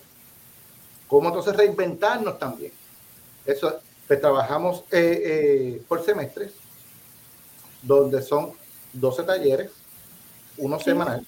cómo 1.08 1.28
entonces 1.28 1.56
reinventarnos 1.56 2.38
también. 2.38 2.72
Eso, 3.44 3.80
pues 4.06 4.20
trabajamos 4.20 4.84
eh, 4.92 5.22
eh, 5.24 5.82
por 5.88 6.04
semestres, 6.04 6.52
donde 7.82 8.22
son 8.22 8.52
12 8.92 9.24
talleres, 9.24 9.72
uno 10.58 10.78
semanal. 10.78 11.26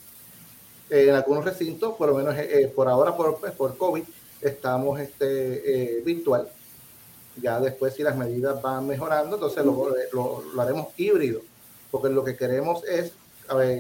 en 0.89 1.15
algunos 1.15 1.45
recintos, 1.45 1.97
por 1.97 2.09
lo 2.09 2.15
menos 2.15 2.37
eh, 2.37 2.73
por 2.75 2.89
ahora 2.89 3.17
por, 3.17 3.41
pues, 3.41 3.53
por 3.53 3.77
COVID, 3.77 4.05
estamos 4.41 5.01
este, 5.01 6.03
virtual. 6.05 6.49
Ya 7.41 7.59
después, 7.59 7.95
si 7.95 8.03
las 8.03 8.17
medidas 8.17 8.61
van 8.63 8.87
mejorando, 8.87 9.37
entonces 9.37 9.65
lo, 9.65 9.93
lo, 10.13 10.45
lo 10.55 10.63
haremos 10.63 10.89
híbrido 10.97 11.41
porque 11.91 12.09
lo 12.09 12.25
que 12.25 12.37
queremos 12.37 12.85
es 12.85 13.13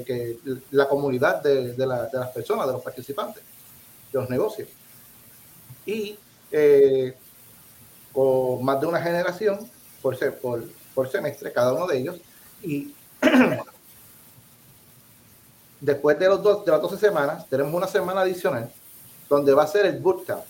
que 0.05 0.37
la 0.73 0.89
comunidad 0.89 1.43
de, 1.43 1.75
las 1.87 2.31
personas, 2.31 2.67
de 2.67 2.73
los 2.73 2.83
participantes, 2.83 3.43
de 4.13 4.19
los 4.19 4.29
negocios. 4.29 4.69
Y 5.87 6.19
eh, 6.53 7.15
con 8.13 8.65
más 8.65 8.81
de 8.81 8.87
una 8.87 9.01
generación 9.01 9.59
por, 10.03 10.19
por, 10.41 10.65
por 10.95 11.11
semestre, 11.11 11.53
cada 11.53 11.73
uno 11.73 11.87
de 11.87 11.99
ellos, 11.99 12.21
Y 12.63 12.95
después 15.81 16.19
de, 16.19 16.29
los 16.29 16.43
dos, 16.43 16.65
de 16.65 16.73
las 16.73 16.83
12 16.83 16.99
semanas, 16.99 17.49
tenemos 17.49 17.73
una 17.73 17.87
semana 17.87 18.21
adicional 18.23 18.71
donde 19.29 19.55
va 19.55 19.63
a 19.63 19.67
ser 19.67 19.87
el 19.87 19.99
bootcamp, 19.99 20.43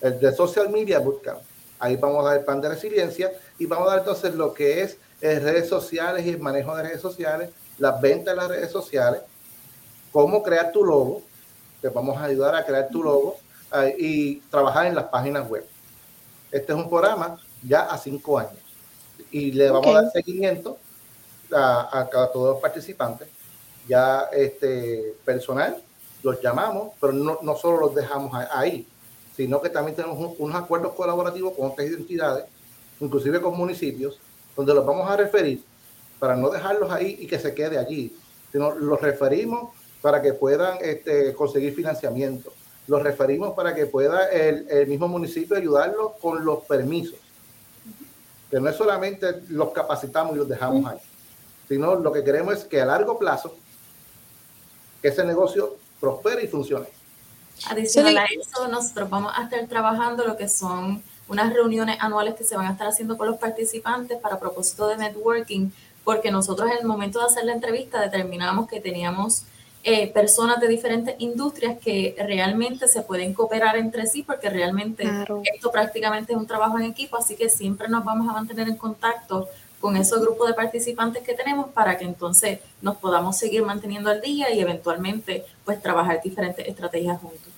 el 0.00 0.18
de 0.18 0.34
social 0.34 0.70
media 0.70 0.98
bootcamp. 0.98 1.40
Ahí 1.78 1.96
vamos 1.96 2.24
a 2.24 2.30
dar 2.30 2.38
el 2.38 2.44
plan 2.44 2.60
de 2.60 2.70
resiliencia 2.70 3.30
y 3.58 3.66
vamos 3.66 3.86
a 3.88 3.90
dar 3.90 3.98
entonces 4.00 4.34
lo 4.34 4.54
que 4.54 4.80
es 4.82 4.96
en 5.20 5.42
redes 5.42 5.68
sociales 5.68 6.24
y 6.24 6.30
el 6.30 6.40
manejo 6.40 6.74
de 6.74 6.84
redes 6.84 7.00
sociales, 7.00 7.50
las 7.78 8.00
ventas 8.00 8.32
en 8.32 8.38
las 8.38 8.48
redes 8.48 8.70
sociales, 8.70 9.20
cómo 10.10 10.42
crear 10.42 10.72
tu 10.72 10.84
logo, 10.84 11.22
te 11.82 11.90
vamos 11.90 12.16
a 12.16 12.24
ayudar 12.24 12.54
a 12.54 12.64
crear 12.64 12.88
tu 12.88 13.02
logo 13.02 13.36
y 13.98 14.36
trabajar 14.50 14.86
en 14.86 14.94
las 14.94 15.04
páginas 15.04 15.48
web. 15.48 15.66
Este 16.50 16.72
es 16.72 16.78
un 16.78 16.88
programa 16.88 17.38
ya 17.62 17.82
a 17.82 17.98
cinco 17.98 18.38
años. 18.38 18.58
Y 19.30 19.52
le 19.52 19.70
vamos 19.70 19.88
a 19.88 20.02
dar 20.02 20.12
seguimiento 20.12 20.78
a, 21.52 22.00
a, 22.00 22.30
todos 22.32 22.54
los 22.54 22.60
participantes, 22.60 23.28
ya 23.88 24.28
este 24.32 25.14
personal, 25.24 25.82
los 26.22 26.40
llamamos, 26.42 26.92
pero 27.00 27.12
no, 27.12 27.38
no 27.42 27.56
solo 27.56 27.80
los 27.80 27.94
dejamos 27.94 28.32
ahí, 28.50 28.86
sino 29.36 29.60
que 29.60 29.70
también 29.70 29.94
tenemos 29.94 30.34
unos 30.38 30.56
acuerdos 30.56 30.94
colaborativos 30.94 31.54
con 31.54 31.70
otras 31.70 31.88
entidades, 31.88 32.46
inclusive 33.00 33.40
con 33.40 33.56
municipios, 33.56 34.18
donde 34.56 34.74
los 34.74 34.84
vamos 34.84 35.08
a 35.10 35.16
referir 35.16 35.62
para 36.18 36.34
no 36.34 36.48
dejarlos 36.50 36.90
ahí 36.90 37.16
y 37.20 37.26
que 37.26 37.38
se 37.38 37.54
quede 37.54 37.78
allí, 37.78 38.16
sino 38.50 38.74
los 38.74 39.00
referimos 39.00 39.72
para 40.00 40.22
que 40.22 40.32
puedan 40.32 40.78
este, 40.80 41.34
conseguir 41.34 41.74
financiamiento, 41.74 42.52
los 42.86 43.02
referimos 43.02 43.54
para 43.54 43.74
que 43.74 43.86
pueda 43.86 44.28
el, 44.28 44.66
el 44.70 44.86
mismo 44.86 45.08
municipio 45.08 45.56
ayudarlos 45.56 46.12
con 46.20 46.44
los 46.44 46.64
permisos, 46.64 47.18
que 48.50 48.60
no 48.60 48.68
es 48.68 48.76
solamente 48.76 49.42
los 49.48 49.70
capacitamos 49.70 50.36
y 50.36 50.38
los 50.38 50.48
dejamos 50.48 50.86
ahí, 50.86 50.98
sino 51.68 51.96
lo 51.96 52.12
que 52.12 52.22
queremos 52.22 52.54
es 52.54 52.64
que 52.64 52.80
a 52.80 52.86
largo 52.86 53.18
plazo 53.18 53.56
ese 55.02 55.24
negocio 55.24 55.76
prospere 56.00 56.44
y 56.44 56.48
funcione. 56.48 56.86
Adicional 57.68 58.18
a 58.18 58.24
eso, 58.24 58.68
nosotros 58.68 59.08
vamos 59.08 59.32
a 59.34 59.44
estar 59.44 59.66
trabajando 59.66 60.24
lo 60.24 60.36
que 60.36 60.48
son 60.48 61.02
unas 61.28 61.52
reuniones 61.52 61.96
anuales 62.00 62.34
que 62.34 62.44
se 62.44 62.56
van 62.56 62.66
a 62.66 62.72
estar 62.72 62.86
haciendo 62.86 63.16
con 63.16 63.26
los 63.26 63.38
participantes 63.38 64.18
para 64.20 64.38
propósito 64.38 64.86
de 64.88 64.96
networking, 64.96 65.70
porque 66.04 66.30
nosotros 66.30 66.70
en 66.70 66.78
el 66.78 66.86
momento 66.86 67.18
de 67.18 67.26
hacer 67.26 67.44
la 67.44 67.52
entrevista 67.52 68.00
determinamos 68.00 68.68
que 68.68 68.80
teníamos 68.80 69.42
eh, 69.88 70.08
personas 70.08 70.58
de 70.58 70.66
diferentes 70.66 71.14
industrias 71.20 71.78
que 71.78 72.16
realmente 72.18 72.88
se 72.88 73.02
pueden 73.02 73.32
cooperar 73.32 73.76
entre 73.76 74.04
sí, 74.06 74.24
porque 74.24 74.50
realmente 74.50 75.04
esto 75.54 75.70
prácticamente 75.70 76.32
es 76.32 76.38
un 76.38 76.48
trabajo 76.48 76.76
en 76.76 76.86
equipo, 76.86 77.16
así 77.16 77.36
que 77.36 77.48
siempre 77.48 77.86
nos 77.86 78.04
vamos 78.04 78.28
a 78.28 78.32
mantener 78.32 78.68
en 78.68 78.76
contacto 78.76 79.48
con 79.80 79.96
esos 79.96 80.20
grupos 80.20 80.48
de 80.48 80.54
participantes 80.54 81.22
que 81.22 81.34
tenemos 81.34 81.68
para 81.68 81.96
que 81.96 82.04
entonces 82.04 82.58
nos 82.82 82.96
podamos 82.96 83.38
seguir 83.38 83.62
manteniendo 83.62 84.10
al 84.10 84.20
día 84.20 84.52
y 84.52 84.58
eventualmente 84.58 85.44
pues 85.64 85.80
trabajar 85.80 86.20
diferentes 86.20 86.66
estrategias 86.66 87.20
juntos. 87.20 87.55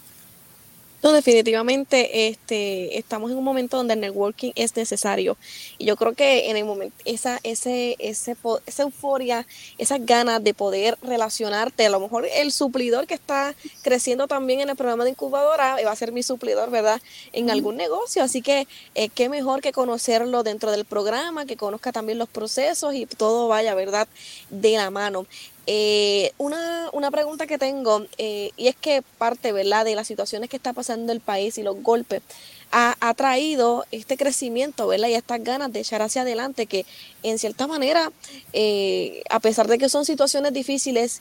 No, 1.01 1.13
definitivamente 1.13 2.29
este, 2.29 2.99
estamos 2.99 3.31
en 3.31 3.39
un 3.39 3.45
momento 3.45 3.77
donde 3.77 3.95
el 3.95 4.01
networking 4.01 4.51
es 4.57 4.75
necesario. 4.75 5.37
Y 5.79 5.87
yo 5.87 5.97
creo 5.97 6.15
que 6.15 6.51
en 6.51 6.57
el 6.57 6.65
momento, 6.65 6.97
esa, 7.05 7.39
ese, 7.45 7.95
ese, 8.01 8.37
esa 8.67 8.83
euforia, 8.83 9.47
esas 9.79 10.05
ganas 10.05 10.43
de 10.43 10.55
poder 10.55 10.99
relacionarte, 11.01 11.87
a 11.87 11.91
lo 11.91 12.01
mejor 12.01 12.27
el 12.35 12.51
suplidor 12.51 13.07
que 13.07 13.15
está 13.15 13.55
creciendo 13.83 14.27
también 14.27 14.59
en 14.61 14.71
el 14.71 14.77
programa 14.77 15.05
de 15.05 15.11
incubadora 15.11 15.77
va 15.85 15.93
a 15.93 15.97
ser 15.97 16.11
mi 16.11 16.25
suplidor, 16.25 16.71
¿verdad? 16.71 17.01
En 17.33 17.51
algún 17.51 17.77
negocio. 17.77 18.25
Así 18.25 18.43
que 18.43 18.67
eh, 18.97 19.09
qué 19.09 19.29
mejor 19.29 19.61
que 19.61 19.73
conocerlo 19.73 20.43
dentro 20.43 20.73
del 20.73 20.85
programa, 20.85 21.47
que 21.47 21.57
conozca 21.57 21.93
también 21.93 22.19
los 22.19 22.29
procesos 22.29 22.95
y 22.95 23.07
todo 23.07 23.47
vaya, 23.47 23.77
¿verdad? 23.77 24.09
De 24.51 24.73
la 24.73 24.91
mano. 24.91 25.27
Eh, 25.71 26.33
una, 26.39 26.89
una, 26.95 27.11
pregunta 27.11 27.47
que 27.47 27.59
tengo, 27.59 28.07
eh, 28.17 28.53
y 28.57 28.69
es 28.69 28.77
que 28.77 29.03
parte 29.19 29.53
¿verdad? 29.53 29.85
de 29.85 29.95
las 29.95 30.07
situaciones 30.07 30.49
que 30.49 30.57
está 30.57 30.73
pasando 30.73 31.13
el 31.13 31.21
país 31.21 31.59
y 31.59 31.63
los 31.63 31.83
golpes, 31.83 32.23
ha, 32.71 32.97
ha, 33.01 33.13
traído 33.13 33.85
este 33.91 34.17
crecimiento 34.17 34.87
¿verdad? 34.87 35.09
y 35.09 35.15
estas 35.15 35.45
ganas 35.45 35.71
de 35.71 35.81
echar 35.81 36.01
hacia 36.01 36.23
adelante 36.23 36.65
que 36.65 36.87
en 37.23 37.39
cierta 37.39 37.67
manera, 37.67 38.11
eh, 38.55 39.23
a 39.29 39.41
pesar 39.41 39.69
de 39.69 39.77
que 39.77 39.91
son 39.91 40.07
situaciones 40.07 40.55
difíciles, 40.55 41.21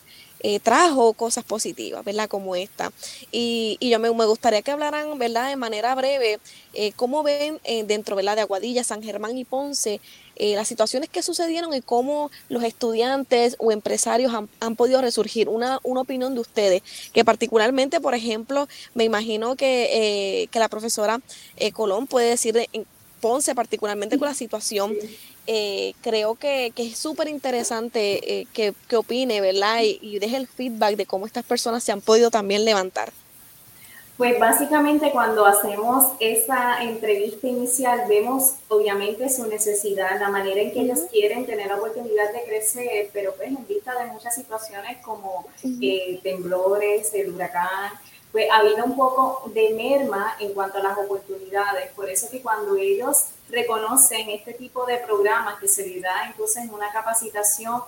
trajo 0.64 1.14
cosas 1.14 1.44
positivas, 1.44 2.06
¿verdad? 2.06 2.30
Como 2.30 2.56
esta. 2.56 2.92
Y, 3.32 3.76
y 3.80 3.90
yo 3.90 3.98
me, 3.98 4.14
me, 4.14 4.26
gustaría 4.26 4.62
que 4.62 4.70
hablaran, 4.70 5.18
¿verdad? 5.18 5.50
De 5.50 5.56
manera 5.56 5.96
breve, 5.96 6.40
cómo 6.96 7.24
ven 7.24 7.60
dentro, 7.86 8.16
¿verdad? 8.16 8.36
De 8.36 8.42
Aguadilla, 8.44 8.84
San 8.84 9.02
Germán 9.02 9.36
y 9.36 9.46
Ponce, 9.46 10.00
eh, 10.40 10.56
las 10.56 10.68
situaciones 10.68 11.10
que 11.10 11.22
sucedieron 11.22 11.74
y 11.74 11.82
cómo 11.82 12.32
los 12.50 12.64
estudiantes 12.64 13.56
o 13.60 13.72
empresarios 13.72 14.34
han, 14.34 14.50
han 14.60 14.76
podido 14.76 15.02
resurgir. 15.02 15.50
Una, 15.50 15.80
una, 15.84 16.02
opinión 16.02 16.36
de 16.36 16.42
ustedes, 16.42 16.84
que 17.14 17.26
particularmente, 17.26 18.00
por 18.00 18.16
ejemplo, 18.16 18.68
me 18.94 19.04
imagino 19.04 19.56
que, 19.56 19.90
eh, 20.44 20.48
que 20.48 20.60
la 20.60 20.70
profesora 20.70 21.22
eh, 21.58 21.72
Colón 21.72 22.08
puede 22.08 22.30
decir 22.30 22.68
en 22.74 22.86
Ponce, 23.20 23.56
particularmente 23.56 24.18
con 24.18 24.28
la 24.28 24.36
situación 24.36 24.96
eh, 25.50 25.94
creo 26.02 26.36
que, 26.36 26.74
que 26.76 26.88
es 26.88 26.98
súper 26.98 27.30
interesante 27.30 28.42
eh, 28.42 28.48
que, 28.52 28.74
que, 28.90 28.98
opine, 28.98 29.40
¿verdad? 29.40 29.82
Y, 29.82 29.98
y, 30.02 30.20
deje 30.20 30.36
el 30.36 30.46
feedback 30.46 30.98
de 30.98 31.06
cómo 31.06 31.26
estas 31.26 31.46
personas 31.46 31.86
se 31.86 31.94
han 31.94 32.02
podido 32.02 32.30
también 32.30 32.66
levantar. 32.66 33.14
Pues 34.18 34.40
básicamente 34.40 35.12
cuando 35.12 35.46
hacemos 35.46 36.14
esa 36.20 36.82
entrevista 36.82 37.48
inicial 37.48 38.06
vemos 38.10 38.56
obviamente 38.68 39.30
su 39.30 39.46
necesidad, 39.46 40.20
la 40.20 40.30
manera 40.30 40.60
en 40.60 40.72
que 40.72 40.80
uh 40.80 40.82
-huh. 40.82 40.86
ellos 40.86 41.00
quieren 41.12 41.46
tener 41.46 41.68
la 41.68 41.76
oportunidad 41.76 42.34
de 42.34 42.44
crecer, 42.44 43.12
pero 43.14 43.36
pues 43.36 43.50
en 43.50 43.68
vista 43.68 43.94
de 43.94 44.10
muchas 44.10 44.34
situaciones 44.34 44.98
como 45.06 45.42
uh 45.42 45.46
-huh. 45.64 45.80
eh, 45.84 46.20
temblores, 46.24 47.14
el 47.14 47.36
huracán, 47.36 47.92
pues 48.32 48.50
ha 48.52 48.58
habido 48.58 48.86
un 48.86 48.96
poco 48.96 49.50
de 49.54 49.70
merma 49.76 50.36
en 50.40 50.54
cuanto 50.54 50.80
a 50.80 50.84
las 50.84 50.98
oportunidades. 50.98 51.92
Por 51.96 52.10
eso 52.10 52.28
que 52.32 52.42
cuando 52.42 52.76
ellos 52.76 53.26
reconocen 53.50 54.30
este 54.32 54.54
tipo 54.54 54.86
de 54.86 54.98
programas 54.98 55.60
que 55.60 55.68
se 55.68 55.86
les 55.88 56.02
da 56.02 56.28
incluso 56.30 56.60
en 56.60 56.74
una 56.74 56.92
capacitación 56.92 57.82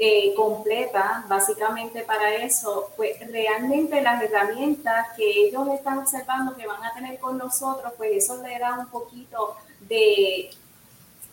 eh, 0.00 0.32
completa, 0.34 1.24
básicamente 1.28 2.02
para 2.02 2.32
eso, 2.36 2.92
pues 2.96 3.18
realmente 3.32 4.00
las 4.00 4.22
herramientas 4.22 5.08
que 5.16 5.28
ellos 5.28 5.66
están 5.74 5.98
observando 5.98 6.56
que 6.56 6.68
van 6.68 6.84
a 6.84 6.94
tener 6.94 7.18
con 7.18 7.36
nosotros, 7.36 7.92
pues 7.96 8.12
eso 8.24 8.40
le 8.40 8.60
da 8.60 8.78
un 8.78 8.86
poquito 8.86 9.56
de, 9.80 10.50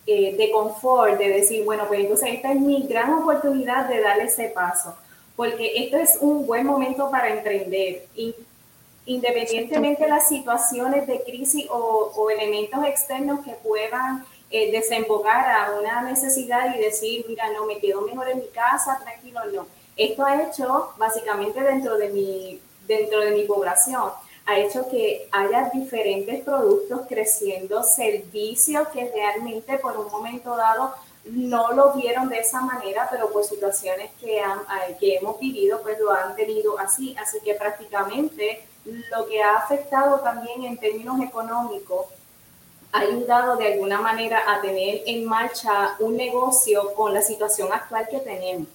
eh, 0.08 0.36
de 0.36 0.52
confort, 0.52 1.20
de 1.20 1.30
decir, 1.30 1.64
bueno, 1.64 1.84
pues 1.88 2.00
entonces 2.00 2.30
esta 2.34 2.54
es 2.54 2.60
mi 2.60 2.88
gran 2.88 3.14
oportunidad 3.14 3.88
de 3.88 4.02
darle 4.02 4.24
ese 4.24 4.50
paso, 4.50 4.96
porque 5.36 5.84
esto 5.84 5.98
es 5.98 6.18
un 6.20 6.48
buen 6.48 6.66
momento 6.66 7.12
para 7.12 7.30
emprender. 7.30 8.08
Independientemente 9.06 10.06
de 10.06 10.10
las 10.10 10.28
situaciones 10.28 11.06
de 11.06 11.22
crisis 11.22 11.68
o, 11.70 12.12
o 12.16 12.30
elementos 12.32 12.84
externos 12.84 13.46
que 13.46 13.52
puedan 13.52 14.26
eh, 14.56 14.72
desembocar 14.72 15.46
a 15.46 15.78
una 15.78 16.02
necesidad 16.04 16.74
y 16.74 16.80
decir, 16.80 17.26
mira, 17.28 17.52
no, 17.52 17.66
me 17.66 17.78
quedo 17.78 18.00
mejor 18.00 18.30
en 18.30 18.38
mi 18.38 18.48
casa, 18.48 18.98
tranquilo, 19.04 19.42
no. 19.54 19.68
Esto 19.98 20.24
ha 20.24 20.42
hecho, 20.44 20.94
básicamente 20.98 21.60
dentro 21.62 21.98
de 21.98 22.08
mi, 22.08 22.62
dentro 22.88 23.20
de 23.20 23.32
mi 23.32 23.44
población, 23.44 24.12
ha 24.46 24.58
hecho 24.58 24.88
que 24.90 25.28
haya 25.34 25.70
diferentes 25.74 26.42
productos 26.46 27.02
creciendo, 27.10 27.84
servicios 27.84 28.88
que 28.94 29.12
realmente 29.14 29.78
por 29.78 29.98
un 29.98 30.10
momento 30.10 30.56
dado 30.56 30.94
no 31.26 31.74
lo 31.74 31.92
vieron 31.92 32.30
de 32.30 32.38
esa 32.38 32.62
manera, 32.62 33.10
pero 33.12 33.30
por 33.32 33.44
situaciones 33.44 34.12
que, 34.22 34.40
han, 34.40 34.62
que 35.02 35.18
hemos 35.18 35.38
vivido, 35.38 35.82
pues 35.82 36.00
lo 36.00 36.12
han 36.14 36.34
tenido 36.38 36.80
así. 36.80 37.14
Así 37.20 37.40
que 37.44 37.56
prácticamente 37.56 38.66
lo 38.86 39.28
que 39.28 39.44
ha 39.44 39.58
afectado 39.58 40.22
también 40.22 40.64
en 40.64 40.78
términos 40.78 41.20
económicos 41.20 42.06
ayudado 43.00 43.58
de 43.58 43.74
alguna 43.74 44.00
manera 44.02 44.42
a 44.48 44.62
tener 44.62 45.04
en 45.06 45.26
marcha 45.26 45.96
un 46.00 46.16
negocio 46.18 46.94
con 46.94 47.14
la 47.14 47.22
situación 47.22 47.72
actual 47.72 48.08
que 48.10 48.20
tenemos. 48.20 48.68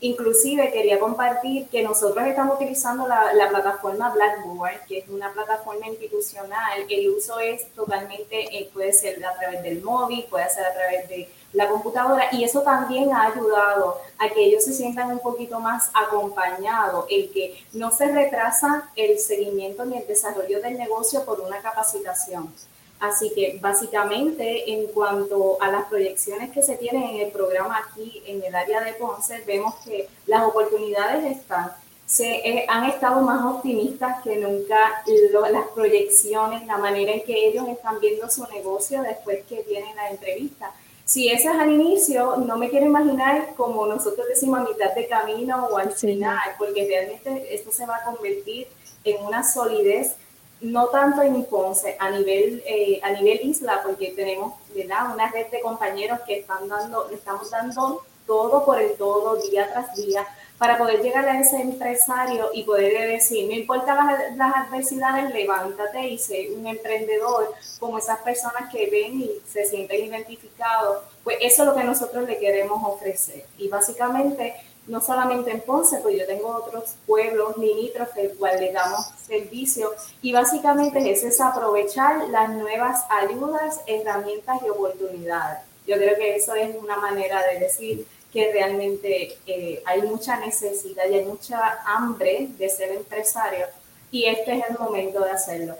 Inclusive 0.00 0.70
quería 0.70 1.00
compartir 1.00 1.66
que 1.68 1.82
nosotros 1.82 2.24
estamos 2.26 2.54
utilizando 2.54 3.08
la, 3.08 3.32
la, 3.32 3.48
plataforma 3.48 4.10
Blackboard, 4.10 4.84
que 4.86 4.98
es 4.98 5.08
una 5.08 5.32
plataforma 5.32 5.88
institucional. 5.88 6.84
El 6.88 7.08
uso 7.10 7.40
es 7.40 7.68
totalmente, 7.74 8.56
eh, 8.56 8.70
puede 8.72 8.92
ser 8.92 9.24
a 9.24 9.34
través 9.36 9.60
del 9.64 9.82
móvil, 9.82 10.24
puede 10.30 10.48
ser 10.50 10.66
a 10.66 10.72
través 10.72 11.08
de 11.08 11.28
la 11.52 11.68
computadora 11.68 12.28
y 12.30 12.44
eso 12.44 12.62
también 12.62 13.12
ha 13.12 13.26
ayudado 13.26 13.98
a 14.18 14.28
que 14.28 14.44
ellos 14.44 14.62
se 14.62 14.72
sientan 14.72 15.10
un 15.10 15.18
poquito 15.18 15.58
más 15.58 15.90
acompañados, 15.94 17.06
el 17.10 17.32
que 17.32 17.60
no 17.72 17.90
se 17.90 18.06
retrasa 18.06 18.90
el 18.94 19.18
seguimiento 19.18 19.84
ni 19.84 19.96
el 19.96 20.06
desarrollo 20.06 20.60
del 20.60 20.78
negocio 20.78 21.24
por 21.24 21.40
una 21.40 21.60
capacitación. 21.60 22.54
Así 23.00 23.30
que 23.32 23.58
básicamente 23.60 24.72
en 24.72 24.88
cuanto 24.88 25.56
a 25.60 25.70
las 25.70 25.84
proyecciones 25.84 26.50
que 26.50 26.62
se 26.62 26.76
tienen 26.76 27.04
en 27.04 27.16
el 27.26 27.30
programa 27.30 27.78
aquí 27.78 28.22
en 28.26 28.42
el 28.42 28.54
área 28.54 28.80
de 28.80 28.94
Ponce, 28.94 29.42
vemos 29.46 29.76
que 29.84 30.08
las 30.26 30.42
oportunidades 30.42 31.36
están, 31.36 31.70
se 32.06 32.26
eh, 32.26 32.66
han 32.68 32.86
estado 32.86 33.20
más 33.20 33.44
optimistas 33.44 34.20
que 34.24 34.36
nunca 34.36 35.04
lo, 35.30 35.46
las 35.48 35.68
proyecciones, 35.68 36.66
la 36.66 36.78
manera 36.78 37.12
en 37.12 37.22
que 37.22 37.48
ellos 37.48 37.68
están 37.68 38.00
viendo 38.00 38.28
su 38.28 38.44
negocio 38.48 39.02
después 39.02 39.44
que 39.48 39.62
tienen 39.62 39.94
la 39.94 40.10
entrevista. 40.10 40.72
si 41.04 41.28
ese 41.28 41.48
es 41.48 41.54
al 41.54 41.70
inicio, 41.70 42.36
no 42.38 42.58
me 42.58 42.68
quiero 42.68 42.86
imaginar 42.86 43.54
como 43.56 43.86
nosotros 43.86 44.26
decimos 44.26 44.58
a 44.58 44.64
mitad 44.64 44.92
de 44.94 45.06
camino 45.06 45.68
o 45.70 45.78
al 45.78 45.92
final, 45.92 46.38
porque 46.58 46.86
realmente 46.88 47.54
esto 47.54 47.70
se 47.70 47.86
va 47.86 47.96
a 47.96 48.04
convertir 48.04 48.66
en 49.04 49.24
una 49.24 49.44
solidez, 49.44 50.16
no 50.60 50.86
tanto 50.88 51.22
en 51.22 51.44
Ponce, 51.44 51.96
a 51.98 52.10
nivel, 52.10 52.62
eh, 52.66 53.00
a 53.02 53.10
nivel 53.10 53.40
isla, 53.42 53.80
porque 53.84 54.12
tenemos 54.12 54.54
¿verdad? 54.74 55.14
una 55.14 55.30
red 55.30 55.46
de 55.46 55.60
compañeros 55.60 56.20
que 56.26 56.38
están 56.40 56.68
dando, 56.68 57.08
le 57.08 57.16
estamos 57.16 57.50
dando 57.50 58.02
todo 58.26 58.64
por 58.64 58.80
el 58.80 58.94
todo, 58.96 59.36
día 59.36 59.70
tras 59.72 59.94
día, 59.94 60.26
para 60.58 60.76
poder 60.76 61.00
llegar 61.00 61.26
a 61.26 61.40
ese 61.40 61.60
empresario 61.60 62.50
y 62.52 62.64
poder 62.64 63.08
decir, 63.08 63.46
no 63.46 63.54
importa 63.54 63.94
las, 64.36 64.56
adversidades, 64.56 65.32
levántate 65.32 66.08
y 66.08 66.18
sé 66.18 66.50
un 66.54 66.66
emprendedor 66.66 67.54
como 67.78 67.98
esas 67.98 68.18
personas 68.18 68.70
que 68.70 68.90
ven 68.90 69.20
y 69.20 69.30
se 69.50 69.64
sienten 69.64 70.06
identificados. 70.06 71.04
Pues 71.22 71.38
eso 71.40 71.62
es 71.62 71.68
lo 71.68 71.74
que 71.76 71.84
nosotros 71.84 72.26
le 72.26 72.38
queremos 72.38 72.82
ofrecer. 72.84 73.44
Y 73.56 73.68
básicamente, 73.68 74.54
no 74.88 75.00
solamente 75.00 75.52
en 75.52 75.60
Ponce, 75.60 75.98
pues 75.98 76.18
yo 76.18 76.26
tengo 76.26 76.48
otros 76.48 76.96
pueblos 77.06 77.56
limítrofes, 77.56 78.36
cual 78.36 78.58
le 78.58 78.72
damos 78.72 79.12
servicio. 79.28 79.90
Y 80.22 80.32
básicamente 80.32 81.10
es, 81.12 81.22
es 81.22 81.40
aprovechar 81.40 82.28
las 82.30 82.50
nuevas 82.50 83.04
ayudas, 83.10 83.80
herramientas 83.86 84.60
y 84.64 84.70
oportunidades. 84.70 85.60
Yo 85.86 85.96
creo 85.96 86.16
que 86.16 86.36
eso 86.36 86.54
es 86.54 86.74
una 86.82 86.96
manera 86.96 87.42
de 87.46 87.60
decir, 87.60 88.06
que 88.32 88.52
realmente 88.52 89.38
eh, 89.46 89.82
hay 89.86 90.02
mucha 90.02 90.38
necesidad 90.38 91.04
y 91.10 91.14
hay 91.14 91.24
mucha 91.24 91.78
hambre 91.86 92.48
de 92.58 92.68
ser 92.68 92.92
empresario 92.92 93.66
y 94.10 94.24
este 94.24 94.58
es 94.58 94.64
el 94.68 94.78
momento 94.78 95.20
de 95.20 95.30
hacerlo. 95.30 95.76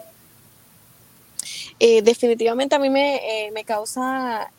Eh, 1.79 2.01
definitivamente 2.01 2.75
a 2.75 2.79
mí 2.79 2.89
me, 2.89 3.17
eh, 3.45 3.51
me 3.51 3.63
causa 3.63 4.51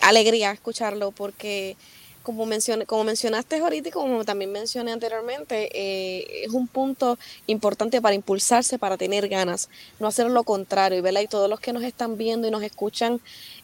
alegría 0.00 0.52
escucharlo 0.52 1.10
porque 1.10 1.76
como, 2.22 2.46
como 2.86 3.04
mencionaste 3.04 3.58
ahorita 3.58 3.88
y 3.88 3.92
como 3.92 4.24
también 4.24 4.52
mencioné 4.52 4.92
anteriormente, 4.92 6.44
es 6.44 6.50
un 6.50 6.68
punto 6.68 7.18
importante 7.46 8.00
para 8.00 8.14
impulsarse, 8.14 8.78
para 8.78 8.96
tener 8.96 9.28
ganas, 9.28 9.68
no 9.98 10.06
hacer 10.06 10.30
lo 10.30 10.44
contrario, 10.44 11.02
¿verdad? 11.02 11.22
Y 11.22 11.28
todos 11.28 11.48
los 11.48 11.60
que 11.60 11.72
nos 11.72 11.82
están 11.82 12.16
viendo 12.16 12.46
y 12.48 12.50
nos 12.50 12.62
escuchan 12.62 13.20